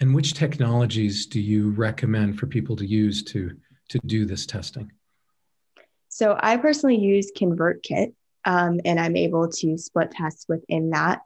And 0.01 0.14
which 0.14 0.35
technologies 0.35 1.27
do 1.27 1.40
you 1.40 1.71
recommend 1.71 2.38
for 2.38 2.47
people 2.47 2.77
to 2.77 2.87
use 2.87 3.23
to, 3.25 3.57
to 3.88 3.99
do 4.05 4.27
this 4.27 4.45
testing? 4.45 4.92
So 6.09 6.38
I 6.38 6.59
personally 6.59 6.99
use 6.99 7.33
ConvertKit, 7.35 8.12
um, 8.45 8.81
and 8.85 9.01
I'm 9.01 9.16
able 9.16 9.49
to 9.49 9.79
split 9.79 10.11
test 10.11 10.47
within 10.49 10.90
that. 10.90 11.23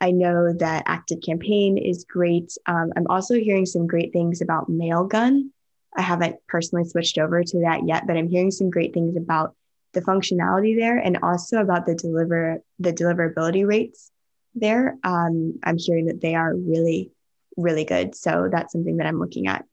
I 0.00 0.10
know 0.10 0.52
that 0.54 0.84
Active 0.86 1.20
Campaign 1.20 1.76
is 1.76 2.04
great. 2.04 2.56
Um, 2.66 2.92
I'm 2.96 3.06
also 3.08 3.34
hearing 3.34 3.66
some 3.66 3.86
great 3.86 4.12
things 4.12 4.40
about 4.40 4.70
Mailgun. 4.70 5.50
I 5.96 6.02
haven't 6.02 6.36
personally 6.48 6.88
switched 6.88 7.18
over 7.18 7.42
to 7.42 7.60
that 7.60 7.86
yet, 7.86 8.06
but 8.06 8.16
I'm 8.16 8.28
hearing 8.28 8.50
some 8.50 8.70
great 8.70 8.94
things 8.94 9.16
about 9.16 9.54
the 9.92 10.00
functionality 10.00 10.78
there 10.78 10.96
and 10.96 11.18
also 11.22 11.60
about 11.60 11.84
the 11.84 11.94
deliver 11.94 12.62
the 12.78 12.92
deliverability 12.92 13.66
rates 13.66 14.10
there. 14.54 14.96
Um, 15.02 15.58
I'm 15.64 15.78
hearing 15.78 16.06
that 16.06 16.20
they 16.20 16.34
are 16.34 16.54
really, 16.54 17.10
really 17.56 17.84
good. 17.84 18.14
So 18.14 18.48
that's 18.50 18.72
something 18.72 18.98
that 18.98 19.06
I'm 19.06 19.18
looking 19.18 19.48
at. 19.48 19.64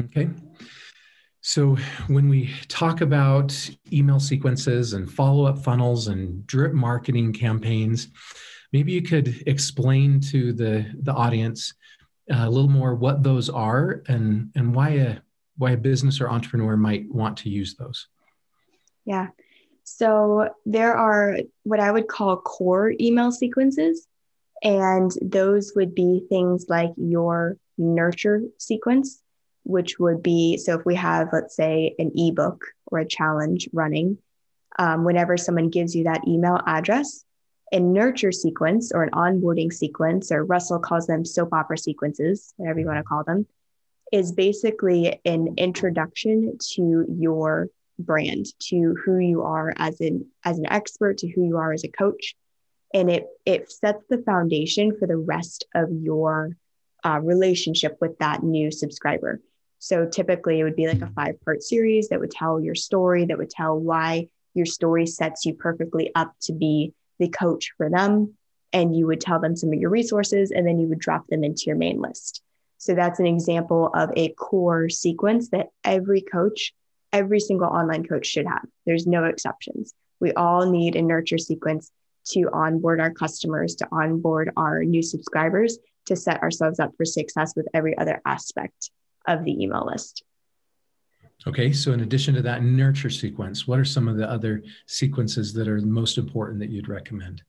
Okay. 0.00 0.28
So, 1.46 1.76
when 2.06 2.30
we 2.30 2.54
talk 2.68 3.02
about 3.02 3.70
email 3.92 4.18
sequences 4.18 4.94
and 4.94 5.12
follow 5.12 5.44
up 5.44 5.58
funnels 5.58 6.08
and 6.08 6.46
drip 6.46 6.72
marketing 6.72 7.34
campaigns, 7.34 8.08
maybe 8.74 8.92
you 8.92 9.02
could 9.02 9.44
explain 9.46 10.18
to 10.18 10.52
the, 10.52 10.84
the 11.02 11.12
audience 11.12 11.72
uh, 12.30 12.44
a 12.44 12.50
little 12.50 12.68
more 12.68 12.96
what 12.96 13.22
those 13.22 13.48
are 13.48 14.02
and, 14.08 14.50
and 14.56 14.74
why, 14.74 14.88
a, 14.90 15.16
why 15.56 15.70
a 15.70 15.76
business 15.76 16.20
or 16.20 16.28
entrepreneur 16.28 16.76
might 16.76 17.08
want 17.08 17.36
to 17.38 17.48
use 17.48 17.76
those. 17.76 18.08
Yeah. 19.06 19.28
So, 19.84 20.48
there 20.66 20.96
are 20.96 21.38
what 21.62 21.78
I 21.78 21.90
would 21.90 22.08
call 22.08 22.38
core 22.38 22.92
email 22.98 23.30
sequences. 23.30 24.08
And 24.62 25.12
those 25.22 25.74
would 25.76 25.94
be 25.94 26.26
things 26.28 26.66
like 26.68 26.90
your 26.96 27.58
nurture 27.78 28.42
sequence 28.58 29.20
which 29.64 29.98
would 29.98 30.22
be 30.22 30.56
so 30.58 30.78
if 30.78 30.86
we 30.86 30.94
have, 30.94 31.28
let's 31.32 31.56
say, 31.56 31.94
an 31.98 32.12
ebook 32.14 32.64
or 32.86 33.00
a 33.00 33.06
challenge 33.06 33.68
running, 33.72 34.18
um, 34.78 35.04
whenever 35.04 35.36
someone 35.36 35.70
gives 35.70 35.94
you 35.96 36.04
that 36.04 36.26
email 36.28 36.60
address, 36.66 37.24
a 37.74 37.80
nurture 37.80 38.30
sequence 38.30 38.92
or 38.92 39.02
an 39.02 39.10
onboarding 39.10 39.72
sequence, 39.72 40.30
or 40.30 40.44
Russell 40.44 40.78
calls 40.78 41.08
them 41.08 41.24
soap 41.24 41.52
opera 41.52 41.76
sequences, 41.76 42.54
whatever 42.56 42.78
you 42.78 42.86
want 42.86 42.98
to 42.98 43.02
call 43.02 43.24
them, 43.24 43.46
is 44.12 44.30
basically 44.30 45.20
an 45.24 45.54
introduction 45.56 46.56
to 46.74 47.04
your 47.18 47.68
brand, 47.98 48.46
to 48.60 48.94
who 49.04 49.18
you 49.18 49.42
are 49.42 49.72
as 49.76 50.00
an 50.00 50.24
as 50.44 50.58
an 50.58 50.66
expert, 50.66 51.18
to 51.18 51.28
who 51.28 51.44
you 51.44 51.56
are 51.56 51.72
as 51.72 51.82
a 51.82 51.88
coach, 51.88 52.36
and 52.94 53.10
it 53.10 53.26
it 53.44 53.72
sets 53.72 54.04
the 54.08 54.18
foundation 54.18 54.96
for 54.96 55.08
the 55.08 55.16
rest 55.16 55.66
of 55.74 55.88
your 55.90 56.56
uh, 57.04 57.18
relationship 57.20 57.98
with 58.00 58.16
that 58.18 58.44
new 58.44 58.70
subscriber. 58.70 59.40
So 59.80 60.06
typically 60.06 60.60
it 60.60 60.64
would 60.64 60.76
be 60.76 60.86
like 60.86 61.02
a 61.02 61.10
five 61.14 61.40
part 61.44 61.62
series 61.62 62.08
that 62.08 62.20
would 62.20 62.30
tell 62.30 62.60
your 62.60 62.76
story, 62.76 63.24
that 63.26 63.36
would 63.36 63.50
tell 63.50 63.76
why 63.76 64.28
your 64.54 64.64
story 64.64 65.06
sets 65.06 65.44
you 65.44 65.54
perfectly 65.54 66.12
up 66.14 66.32
to 66.42 66.52
be 66.52 66.94
the 67.18 67.28
coach 67.28 67.72
for 67.76 67.90
them. 67.90 68.34
And 68.72 68.96
you 68.96 69.06
would 69.06 69.20
tell 69.20 69.40
them 69.40 69.56
some 69.56 69.72
of 69.72 69.78
your 69.78 69.90
resources 69.90 70.50
and 70.50 70.66
then 70.66 70.78
you 70.78 70.88
would 70.88 70.98
drop 70.98 71.26
them 71.28 71.44
into 71.44 71.64
your 71.66 71.76
main 71.76 72.00
list. 72.00 72.42
So 72.78 72.94
that's 72.94 73.20
an 73.20 73.26
example 73.26 73.90
of 73.94 74.10
a 74.16 74.30
core 74.30 74.88
sequence 74.88 75.48
that 75.50 75.68
every 75.84 76.20
coach, 76.20 76.74
every 77.12 77.40
single 77.40 77.68
online 77.68 78.04
coach 78.04 78.26
should 78.26 78.46
have. 78.46 78.64
There's 78.84 79.06
no 79.06 79.24
exceptions. 79.24 79.94
We 80.20 80.32
all 80.32 80.70
need 80.70 80.96
a 80.96 81.02
nurture 81.02 81.38
sequence 81.38 81.90
to 82.30 82.50
onboard 82.52 83.00
our 83.00 83.12
customers, 83.12 83.76
to 83.76 83.88
onboard 83.92 84.50
our 84.56 84.82
new 84.84 85.02
subscribers, 85.02 85.78
to 86.06 86.16
set 86.16 86.42
ourselves 86.42 86.80
up 86.80 86.92
for 86.96 87.04
success 87.04 87.54
with 87.56 87.68
every 87.74 87.96
other 87.96 88.20
aspect 88.26 88.90
of 89.26 89.44
the 89.44 89.62
email 89.62 89.86
list. 89.86 90.22
Okay, 91.46 91.72
so 91.72 91.92
in 91.92 92.00
addition 92.00 92.34
to 92.34 92.42
that 92.42 92.62
nurture 92.62 93.10
sequence, 93.10 93.68
what 93.68 93.78
are 93.78 93.84
some 93.84 94.08
of 94.08 94.16
the 94.16 94.28
other 94.28 94.62
sequences 94.86 95.52
that 95.52 95.68
are 95.68 95.78
most 95.80 96.16
important 96.16 96.58
that 96.60 96.70
you'd 96.70 96.88
recommend? 96.88 97.42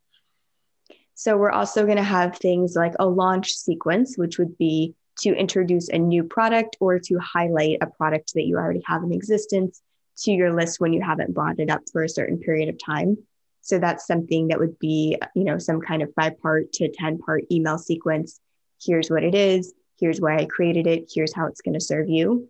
So 1.13 1.38
we're 1.38 1.51
also 1.51 1.86
going 1.86 1.97
to 1.97 2.03
have 2.03 2.38
things 2.38 2.75
like 2.75 2.93
a 2.99 3.05
launch 3.05 3.51
sequence, 3.51 4.17
which 4.17 4.38
would 4.38 4.58
be 4.58 4.95
to 5.19 5.34
introduce 5.34 5.88
a 5.88 5.97
new 5.97 6.25
product 6.25 6.75
or 6.81 6.99
to 6.99 7.17
highlight 7.19 7.77
a 7.79 7.88
product 7.88 8.34
that 8.34 8.43
you 8.43 8.58
already 8.58 8.84
have 8.86 9.01
in 9.03 9.13
existence 9.13 9.81
to 10.17 10.31
your 10.31 10.53
list 10.53 10.81
when 10.81 10.91
you 10.91 11.01
haven't 11.01 11.34
brought 11.34 11.60
it 11.60 11.69
up 11.69 11.81
for 11.93 12.03
a 12.03 12.10
certain 12.10 12.38
period 12.38 12.67
of 12.67 12.77
time. 12.84 13.17
So 13.62 13.79
that's 13.79 14.05
something 14.05 14.49
that 14.49 14.60
would 14.60 14.77
be, 14.77 15.17
you 15.36 15.45
know, 15.45 15.58
some 15.58 15.79
kind 15.79 16.01
of 16.01 16.13
five 16.15 16.39
part 16.41 16.73
to 16.73 16.91
10 16.91 17.19
part 17.19 17.45
email 17.49 17.77
sequence. 17.77 18.41
Here's 18.84 19.10
what 19.10 19.23
it 19.23 19.34
is. 19.34 19.73
Here's 19.97 20.19
why 20.19 20.38
I 20.38 20.45
created 20.45 20.86
it. 20.86 21.10
Here's 21.13 21.34
how 21.34 21.47
it's 21.47 21.62
going 21.62 21.73
to 21.73 21.79
serve 21.79 22.10
you. 22.10 22.49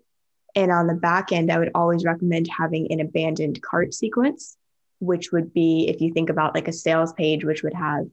And 0.56 0.72
on 0.72 0.88
the 0.88 0.94
back 0.94 1.32
end, 1.32 1.52
I 1.52 1.60
would 1.60 1.72
always 1.76 2.06
recommend 2.06 2.48
having 2.48 2.92
an 2.92 3.02
abandoned 3.02 3.62
cart 3.62 3.94
sequence, 3.94 4.58
which 5.00 5.32
would 5.32 5.54
be 5.54 5.88
if 5.90 6.00
you 6.02 6.14
think 6.14 6.30
about 6.30 6.56
like 6.56 6.68
a 6.68 6.74
sales 6.74 7.14
page, 7.14 7.44
which 7.44 7.64
would 7.64 7.74
have 7.74 8.06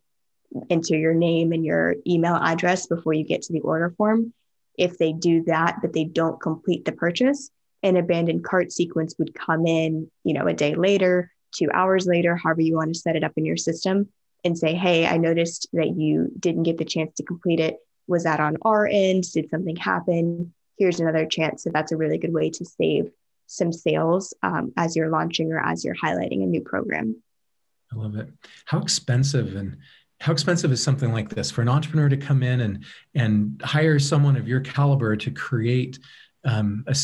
enter 0.68 0.96
your 0.96 1.14
name 1.14 1.52
and 1.52 1.64
your 1.64 1.96
email 2.06 2.34
address 2.34 2.86
before 2.86 3.12
you 3.12 3.24
get 3.24 3.42
to 3.42 3.52
the 3.52 3.60
order 3.60 3.90
form. 3.96 4.32
If 4.76 4.98
they 4.98 5.12
do 5.12 5.44
that, 5.44 5.78
but 5.80 5.92
they 5.92 6.04
don't 6.04 6.40
complete 6.40 6.84
the 6.84 6.92
purchase, 6.92 7.50
an 7.82 7.96
abandoned 7.96 8.44
cart 8.44 8.72
sequence 8.72 9.14
would 9.18 9.34
come 9.34 9.66
in, 9.66 10.10
you 10.24 10.34
know, 10.34 10.46
a 10.46 10.54
day 10.54 10.74
later, 10.74 11.32
two 11.52 11.68
hours 11.72 12.06
later, 12.06 12.36
however 12.36 12.62
you 12.62 12.76
want 12.76 12.94
to 12.94 12.98
set 12.98 13.16
it 13.16 13.24
up 13.24 13.32
in 13.36 13.44
your 13.44 13.56
system 13.56 14.08
and 14.44 14.58
say, 14.58 14.74
Hey, 14.74 15.06
I 15.06 15.18
noticed 15.18 15.68
that 15.72 15.96
you 15.96 16.32
didn't 16.38 16.64
get 16.64 16.78
the 16.78 16.84
chance 16.84 17.14
to 17.16 17.22
complete 17.22 17.60
it. 17.60 17.76
Was 18.06 18.24
that 18.24 18.40
on 18.40 18.56
our 18.62 18.86
end? 18.86 19.30
Did 19.32 19.50
something 19.50 19.76
happen? 19.76 20.52
Here's 20.82 20.98
another 20.98 21.26
chance. 21.26 21.62
So 21.62 21.70
that's 21.72 21.92
a 21.92 21.96
really 21.96 22.18
good 22.18 22.32
way 22.32 22.50
to 22.50 22.64
save 22.64 23.12
some 23.46 23.72
sales 23.72 24.34
um, 24.42 24.72
as 24.76 24.96
you're 24.96 25.10
launching 25.10 25.52
or 25.52 25.60
as 25.60 25.84
you're 25.84 25.94
highlighting 25.94 26.42
a 26.42 26.46
new 26.46 26.60
program. 26.60 27.22
I 27.92 27.96
love 27.96 28.16
it. 28.16 28.28
How 28.64 28.80
expensive 28.80 29.54
and 29.54 29.76
how 30.18 30.32
expensive 30.32 30.72
is 30.72 30.82
something 30.82 31.12
like 31.12 31.28
this 31.28 31.52
for 31.52 31.62
an 31.62 31.68
entrepreneur 31.68 32.08
to 32.08 32.16
come 32.16 32.42
in 32.42 32.62
and 32.62 32.84
and 33.14 33.62
hire 33.64 34.00
someone 34.00 34.36
of 34.36 34.48
your 34.48 34.58
caliber 34.58 35.14
to 35.14 35.30
create 35.30 36.00
um, 36.44 36.82
a, 36.88 36.96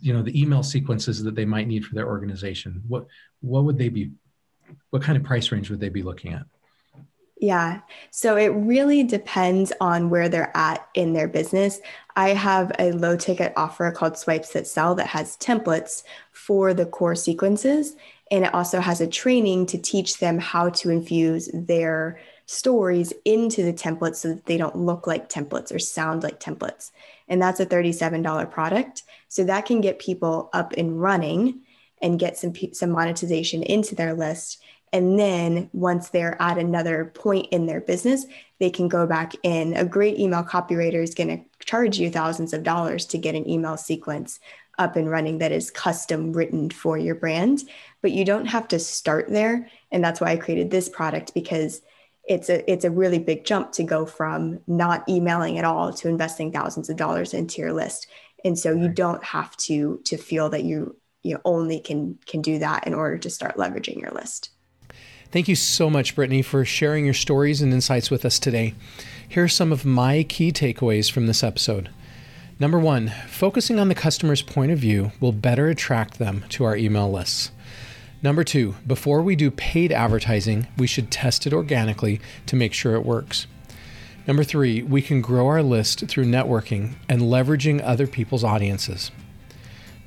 you 0.00 0.14
know 0.14 0.22
the 0.22 0.40
email 0.40 0.62
sequences 0.62 1.22
that 1.22 1.34
they 1.34 1.44
might 1.44 1.68
need 1.68 1.84
for 1.84 1.94
their 1.94 2.06
organization 2.06 2.82
what 2.88 3.06
what 3.40 3.64
would 3.64 3.76
they 3.76 3.90
be 3.90 4.12
what 4.88 5.02
kind 5.02 5.18
of 5.18 5.24
price 5.24 5.52
range 5.52 5.68
would 5.68 5.80
they 5.80 5.90
be 5.90 6.02
looking 6.02 6.32
at 6.32 6.46
yeah. 7.40 7.80
So 8.10 8.36
it 8.36 8.48
really 8.48 9.02
depends 9.04 9.72
on 9.80 10.10
where 10.10 10.28
they're 10.28 10.56
at 10.56 10.88
in 10.94 11.12
their 11.12 11.28
business. 11.28 11.80
I 12.16 12.30
have 12.30 12.72
a 12.78 12.92
low 12.92 13.16
ticket 13.16 13.52
offer 13.56 13.90
called 13.92 14.18
Swipes 14.18 14.52
That 14.52 14.66
Sell 14.66 14.94
that 14.96 15.06
has 15.06 15.36
templates 15.36 16.02
for 16.32 16.74
the 16.74 16.86
core 16.86 17.14
sequences. 17.14 17.96
And 18.30 18.44
it 18.44 18.54
also 18.54 18.80
has 18.80 19.00
a 19.00 19.06
training 19.06 19.66
to 19.66 19.78
teach 19.78 20.18
them 20.18 20.38
how 20.38 20.70
to 20.70 20.90
infuse 20.90 21.48
their 21.52 22.18
stories 22.46 23.12
into 23.24 23.62
the 23.62 23.72
templates 23.72 24.16
so 24.16 24.28
that 24.28 24.46
they 24.46 24.56
don't 24.56 24.76
look 24.76 25.06
like 25.06 25.28
templates 25.28 25.72
or 25.72 25.78
sound 25.78 26.22
like 26.22 26.40
templates. 26.40 26.90
And 27.28 27.40
that's 27.40 27.60
a 27.60 27.66
$37 27.66 28.50
product. 28.50 29.02
So 29.28 29.44
that 29.44 29.66
can 29.66 29.80
get 29.80 29.98
people 29.98 30.50
up 30.52 30.72
and 30.76 31.00
running 31.00 31.60
and 32.00 32.18
get 32.18 32.36
some, 32.36 32.52
some 32.72 32.90
monetization 32.90 33.62
into 33.62 33.94
their 33.94 34.14
list. 34.14 34.62
And 34.92 35.18
then 35.18 35.70
once 35.72 36.10
they're 36.10 36.40
at 36.40 36.58
another 36.58 37.12
point 37.14 37.48
in 37.50 37.66
their 37.66 37.80
business, 37.80 38.26
they 38.58 38.70
can 38.70 38.88
go 38.88 39.06
back 39.06 39.34
in. 39.42 39.76
A 39.76 39.84
great 39.84 40.18
email 40.18 40.42
copywriter 40.42 41.02
is 41.02 41.14
going 41.14 41.28
to 41.28 41.64
charge 41.64 41.98
you 41.98 42.10
thousands 42.10 42.52
of 42.52 42.62
dollars 42.62 43.06
to 43.06 43.18
get 43.18 43.34
an 43.34 43.48
email 43.48 43.76
sequence 43.76 44.40
up 44.78 44.96
and 44.96 45.10
running 45.10 45.38
that 45.38 45.52
is 45.52 45.70
custom 45.70 46.32
written 46.32 46.70
for 46.70 46.96
your 46.96 47.14
brand. 47.14 47.62
But 48.00 48.12
you 48.12 48.24
don't 48.24 48.46
have 48.46 48.68
to 48.68 48.78
start 48.78 49.28
there. 49.28 49.68
And 49.90 50.02
that's 50.02 50.20
why 50.20 50.30
I 50.30 50.36
created 50.36 50.70
this 50.70 50.88
product 50.88 51.34
because 51.34 51.82
it's 52.28 52.50
a 52.50 52.70
it's 52.70 52.84
a 52.84 52.90
really 52.90 53.18
big 53.18 53.44
jump 53.44 53.72
to 53.72 53.82
go 53.82 54.06
from 54.06 54.60
not 54.66 55.08
emailing 55.08 55.58
at 55.58 55.64
all 55.64 55.92
to 55.92 56.08
investing 56.08 56.52
thousands 56.52 56.90
of 56.90 56.96
dollars 56.96 57.34
into 57.34 57.60
your 57.60 57.72
list 57.72 58.06
and 58.44 58.58
so 58.58 58.72
you 58.72 58.88
don't 58.88 59.24
have 59.24 59.56
to 59.56 60.00
to 60.04 60.16
feel 60.16 60.50
that 60.50 60.62
you 60.62 60.94
you 61.22 61.40
only 61.44 61.80
can 61.80 62.18
can 62.26 62.42
do 62.42 62.58
that 62.58 62.86
in 62.86 62.94
order 62.94 63.18
to 63.18 63.30
start 63.30 63.56
leveraging 63.56 64.00
your 64.00 64.10
list 64.10 64.50
thank 65.30 65.48
you 65.48 65.54
so 65.54 65.90
much 65.90 66.14
brittany 66.14 66.42
for 66.42 66.64
sharing 66.64 67.04
your 67.04 67.14
stories 67.14 67.60
and 67.60 67.72
insights 67.72 68.10
with 68.10 68.24
us 68.24 68.38
today 68.38 68.74
here 69.28 69.44
are 69.44 69.48
some 69.48 69.72
of 69.72 69.84
my 69.84 70.22
key 70.22 70.50
takeaways 70.50 71.10
from 71.10 71.26
this 71.26 71.42
episode 71.42 71.88
number 72.58 72.78
one 72.78 73.12
focusing 73.28 73.78
on 73.78 73.88
the 73.88 73.94
customer's 73.94 74.42
point 74.42 74.72
of 74.72 74.78
view 74.78 75.12
will 75.20 75.32
better 75.32 75.68
attract 75.68 76.18
them 76.18 76.44
to 76.48 76.64
our 76.64 76.76
email 76.76 77.10
lists 77.10 77.50
Number 78.20 78.42
two, 78.42 78.74
before 78.84 79.22
we 79.22 79.36
do 79.36 79.50
paid 79.50 79.92
advertising, 79.92 80.66
we 80.76 80.88
should 80.88 81.10
test 81.10 81.46
it 81.46 81.52
organically 81.52 82.20
to 82.46 82.56
make 82.56 82.72
sure 82.72 82.96
it 82.96 83.06
works. 83.06 83.46
Number 84.26 84.42
three, 84.42 84.82
we 84.82 85.02
can 85.02 85.20
grow 85.20 85.46
our 85.46 85.62
list 85.62 86.06
through 86.08 86.24
networking 86.24 86.94
and 87.08 87.22
leveraging 87.22 87.80
other 87.82 88.08
people's 88.08 88.42
audiences. 88.42 89.12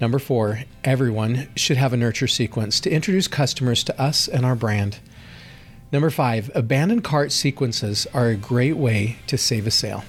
Number 0.02 0.20
four, 0.20 0.64
everyone 0.84 1.48
should 1.56 1.78
have 1.78 1.94
a 1.94 1.98
nurture 1.98 2.28
sequence 2.28 2.82
to 2.82 2.92
introduce 2.92 3.30
customers 3.30 3.82
to 3.86 4.02
us 4.02 4.28
and 4.28 4.46
our 4.46 4.56
brand. 4.56 5.00
Number 5.92 6.10
five, 6.10 6.50
abandoned 6.56 7.04
cart 7.04 7.32
sequences 7.34 8.08
are 8.14 8.30
a 8.30 8.36
great 8.36 8.78
way 8.78 9.18
to 9.28 9.38
save 9.38 9.68
a 9.68 9.72
sale. 9.72 10.06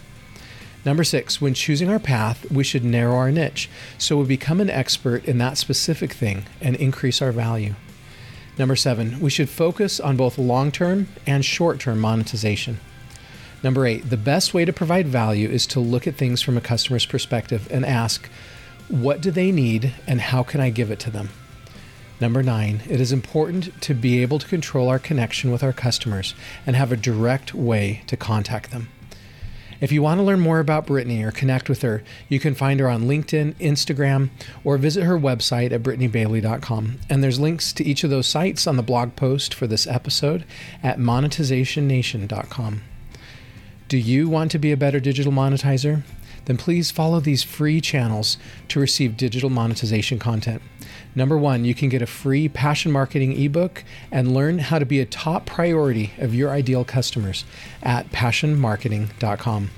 Number 0.85 1.05
six, 1.05 1.41
when 1.41 1.55
choosing 1.55 1.91
our 1.91 1.99
path, 1.99 2.51
we 2.51 2.65
should 2.65 2.85
narrow 2.85 3.17
our 3.17 3.31
niche 3.31 3.69
so 3.99 4.17
we 4.17 4.25
become 4.25 4.61
an 4.61 4.71
expert 4.71 5.25
in 5.25 5.39
that 5.39 5.59
specific 5.59 6.13
thing 6.13 6.45
and 6.61 6.77
increase 6.77 7.21
our 7.21 7.33
value. 7.33 7.75
Number 8.59 8.77
seven, 8.77 9.19
we 9.21 9.31
should 9.31 9.49
focus 9.49 9.99
on 9.99 10.17
both 10.17 10.39
long 10.39 10.71
term 10.71 11.09
and 11.27 11.45
short 11.45 11.81
term 11.81 11.99
monetization. 11.99 12.79
Number 13.63 13.87
eight, 13.87 14.11
the 14.11 14.17
best 14.17 14.55
way 14.55 14.65
to 14.65 14.73
provide 14.73 15.07
value 15.07 15.49
is 15.49 15.67
to 15.69 15.81
look 15.81 16.07
at 16.07 16.17
things 16.17 16.43
from 16.43 16.57
a 16.57 16.61
customer's 16.61 17.07
perspective 17.07 17.69
and 17.71 17.87
ask, 17.87 18.29
what 18.89 19.21
do 19.21 19.31
they 19.31 19.53
need 19.53 19.95
and 20.07 20.21
how 20.21 20.43
can 20.43 20.61
I 20.61 20.71
give 20.71 20.91
it 20.91 20.99
to 21.01 21.11
them? 21.11 21.31
Number 22.23 22.45
nine, 22.45 22.83
it 22.89 23.01
is 23.01 23.11
important 23.11 23.83
to 23.83 23.95
be 23.95 24.23
able 24.23 24.39
to 24.39 24.47
control 24.47 24.89
our 24.89 25.01
connection 25.01 25.51
with 25.51 25.65
our 25.65 25.73
customers 25.73 26.37
and 26.65 26.77
have 26.77 26.93
a 26.93 26.97
direct 26.97 27.53
way 27.53 28.03
to 28.07 28.17
contact 28.17 28.71
them. 28.71 28.91
If 29.81 29.91
you 29.91 30.03
want 30.03 30.21
to 30.21 30.23
learn 30.23 30.39
more 30.39 30.61
about 30.61 30.87
Brittany 30.87 31.25
or 31.25 31.33
connect 31.33 31.69
with 31.69 31.83
her, 31.83 32.05
you 32.29 32.39
can 32.39 32.55
find 32.55 32.79
her 32.79 32.89
on 32.89 33.09
LinkedIn, 33.09 33.55
Instagram, 33.55 34.31
or 34.63 34.79
visit 34.79 35.03
her 35.03 35.19
website 35.19 35.73
at 35.73 35.83
brittanybailey.com. 35.83 37.01
And 37.11 37.25
there's 37.25 37.41
links 37.41 37.73
to 37.73 37.85
each 37.85 38.05
of 38.05 38.11
those 38.11 38.29
sites 38.29 38.69
on 38.69 38.77
the 38.77 38.85
blog 38.85 39.17
post 39.17 39.53
for 39.53 39.67
this 39.67 39.89
episode 39.89 40.45
at 40.81 41.01
monetizationnation.com. 41.01 42.83
Do 43.89 43.99
you 43.99 44.29
want 44.29 44.53
to 44.53 44.61
be 44.61 44.71
a 44.71 44.77
better 44.77 45.01
digital 45.01 45.33
monetizer? 45.33 46.05
Then 46.45 46.57
please 46.57 46.91
follow 46.91 47.21
these 47.21 47.43
free 47.43 47.81
channels 47.81 48.37
to 48.69 48.81
receive 48.81 49.17
digital 49.17 49.51
monetization 49.51 50.19
content. 50.19 50.63
Number 51.15 51.37
one, 51.37 51.65
you 51.65 51.75
can 51.75 51.89
get 51.89 52.03
a 52.03 52.07
free 52.07 52.49
passion 52.49 52.91
marketing 52.91 53.41
ebook 53.41 53.85
and 54.11 54.35
learn 54.35 54.59
how 54.59 54.79
to 54.79 54.87
be 54.87 55.01
a 55.01 55.07
top 55.07 55.47
priority 55.47 56.13
of 56.19 56.35
your 56.35 56.51
ideal 56.51 56.85
customers 56.85 57.45
at 57.83 58.11
passionmarketing.com. 58.11 59.71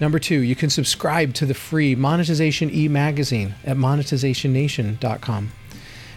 Number 0.00 0.18
two, 0.20 0.40
you 0.40 0.54
can 0.54 0.70
subscribe 0.70 1.34
to 1.34 1.46
the 1.46 1.54
free 1.54 1.96
Monetization 1.96 2.70
e 2.70 2.86
magazine 2.86 3.54
at 3.64 3.76
monetizationnation.com. 3.76 5.52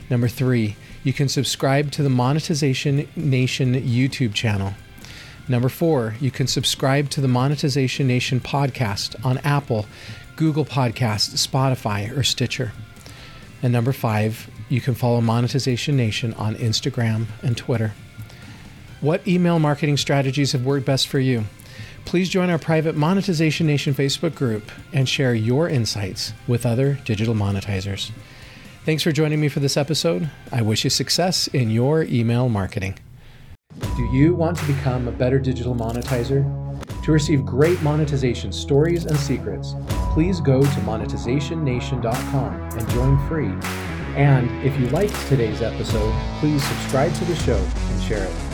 Number 0.10 0.28
three, 0.28 0.76
you 1.04 1.14
can 1.14 1.28
subscribe 1.28 1.92
to 1.92 2.04
the 2.04 2.10
Monetization 2.10 3.08
Nation 3.16 3.74
YouTube 3.74 4.36
channel. 4.36 4.74
Number 5.52 5.68
four, 5.68 6.16
you 6.22 6.32
can 6.32 6.48
subscribe 6.48 7.10
to 7.10 7.20
the 7.20 7.28
Monetization 7.28 8.08
Nation 8.08 8.40
podcast 8.40 9.18
on 9.26 9.38
Apple, 9.40 9.86
Google 10.38 10.64
Podcasts, 10.64 11.46
Spotify, 11.46 12.16
or 12.18 12.24
Stitcher. 12.24 12.72
And 13.62 13.74
number 13.74 13.92
five, 13.92 14.50
you 14.70 14.80
can 14.80 14.96
follow 14.96 15.20
Monetization 15.20 15.98
Nation 15.98 16.34
on 16.36 16.56
Instagram 16.56 17.26
and 17.44 17.58
Twitter. 17.58 17.92
What 19.02 19.28
email 19.28 19.60
marketing 19.60 19.98
strategies 19.98 20.54
have 20.54 20.64
worked 20.64 20.86
best 20.86 21.10
for 21.10 21.20
you? 21.20 21.44
Please 22.06 22.30
join 22.30 22.50
our 22.50 22.58
private 22.58 22.96
Monetization 22.96 23.68
Nation 23.68 23.94
Facebook 23.94 24.34
group 24.34 24.72
and 24.94 25.10
share 25.10 25.36
your 25.36 25.68
insights 25.68 26.32
with 26.48 26.66
other 26.66 26.94
digital 27.04 27.34
monetizers. 27.36 28.12
Thanks 28.86 29.04
for 29.04 29.12
joining 29.12 29.42
me 29.42 29.50
for 29.50 29.60
this 29.60 29.76
episode. 29.76 30.30
I 30.50 30.62
wish 30.62 30.86
you 30.86 30.90
success 30.90 31.48
in 31.48 31.72
your 31.72 32.04
email 32.04 32.48
marketing. 32.48 32.98
Do 34.02 34.08
you 34.08 34.34
want 34.34 34.58
to 34.58 34.66
become 34.66 35.08
a 35.08 35.12
better 35.12 35.38
digital 35.38 35.76
monetizer? 35.76 36.44
To 37.04 37.12
receive 37.12 37.46
great 37.46 37.80
monetization 37.84 38.52
stories 38.52 39.06
and 39.06 39.16
secrets, 39.16 39.76
please 40.12 40.42
go 40.42 40.60
to 40.60 40.80
monetizationnation.com 40.80 42.54
and 42.62 42.90
join 42.90 43.28
free. 43.28 43.54
And 44.20 44.50
if 44.66 44.78
you 44.80 44.88
liked 44.88 45.16
today's 45.28 45.62
episode, 45.62 46.14
please 46.40 46.64
subscribe 46.64 47.14
to 47.14 47.26
the 47.26 47.36
show 47.36 47.64
and 47.92 48.02
share 48.02 48.24
it. 48.24 48.51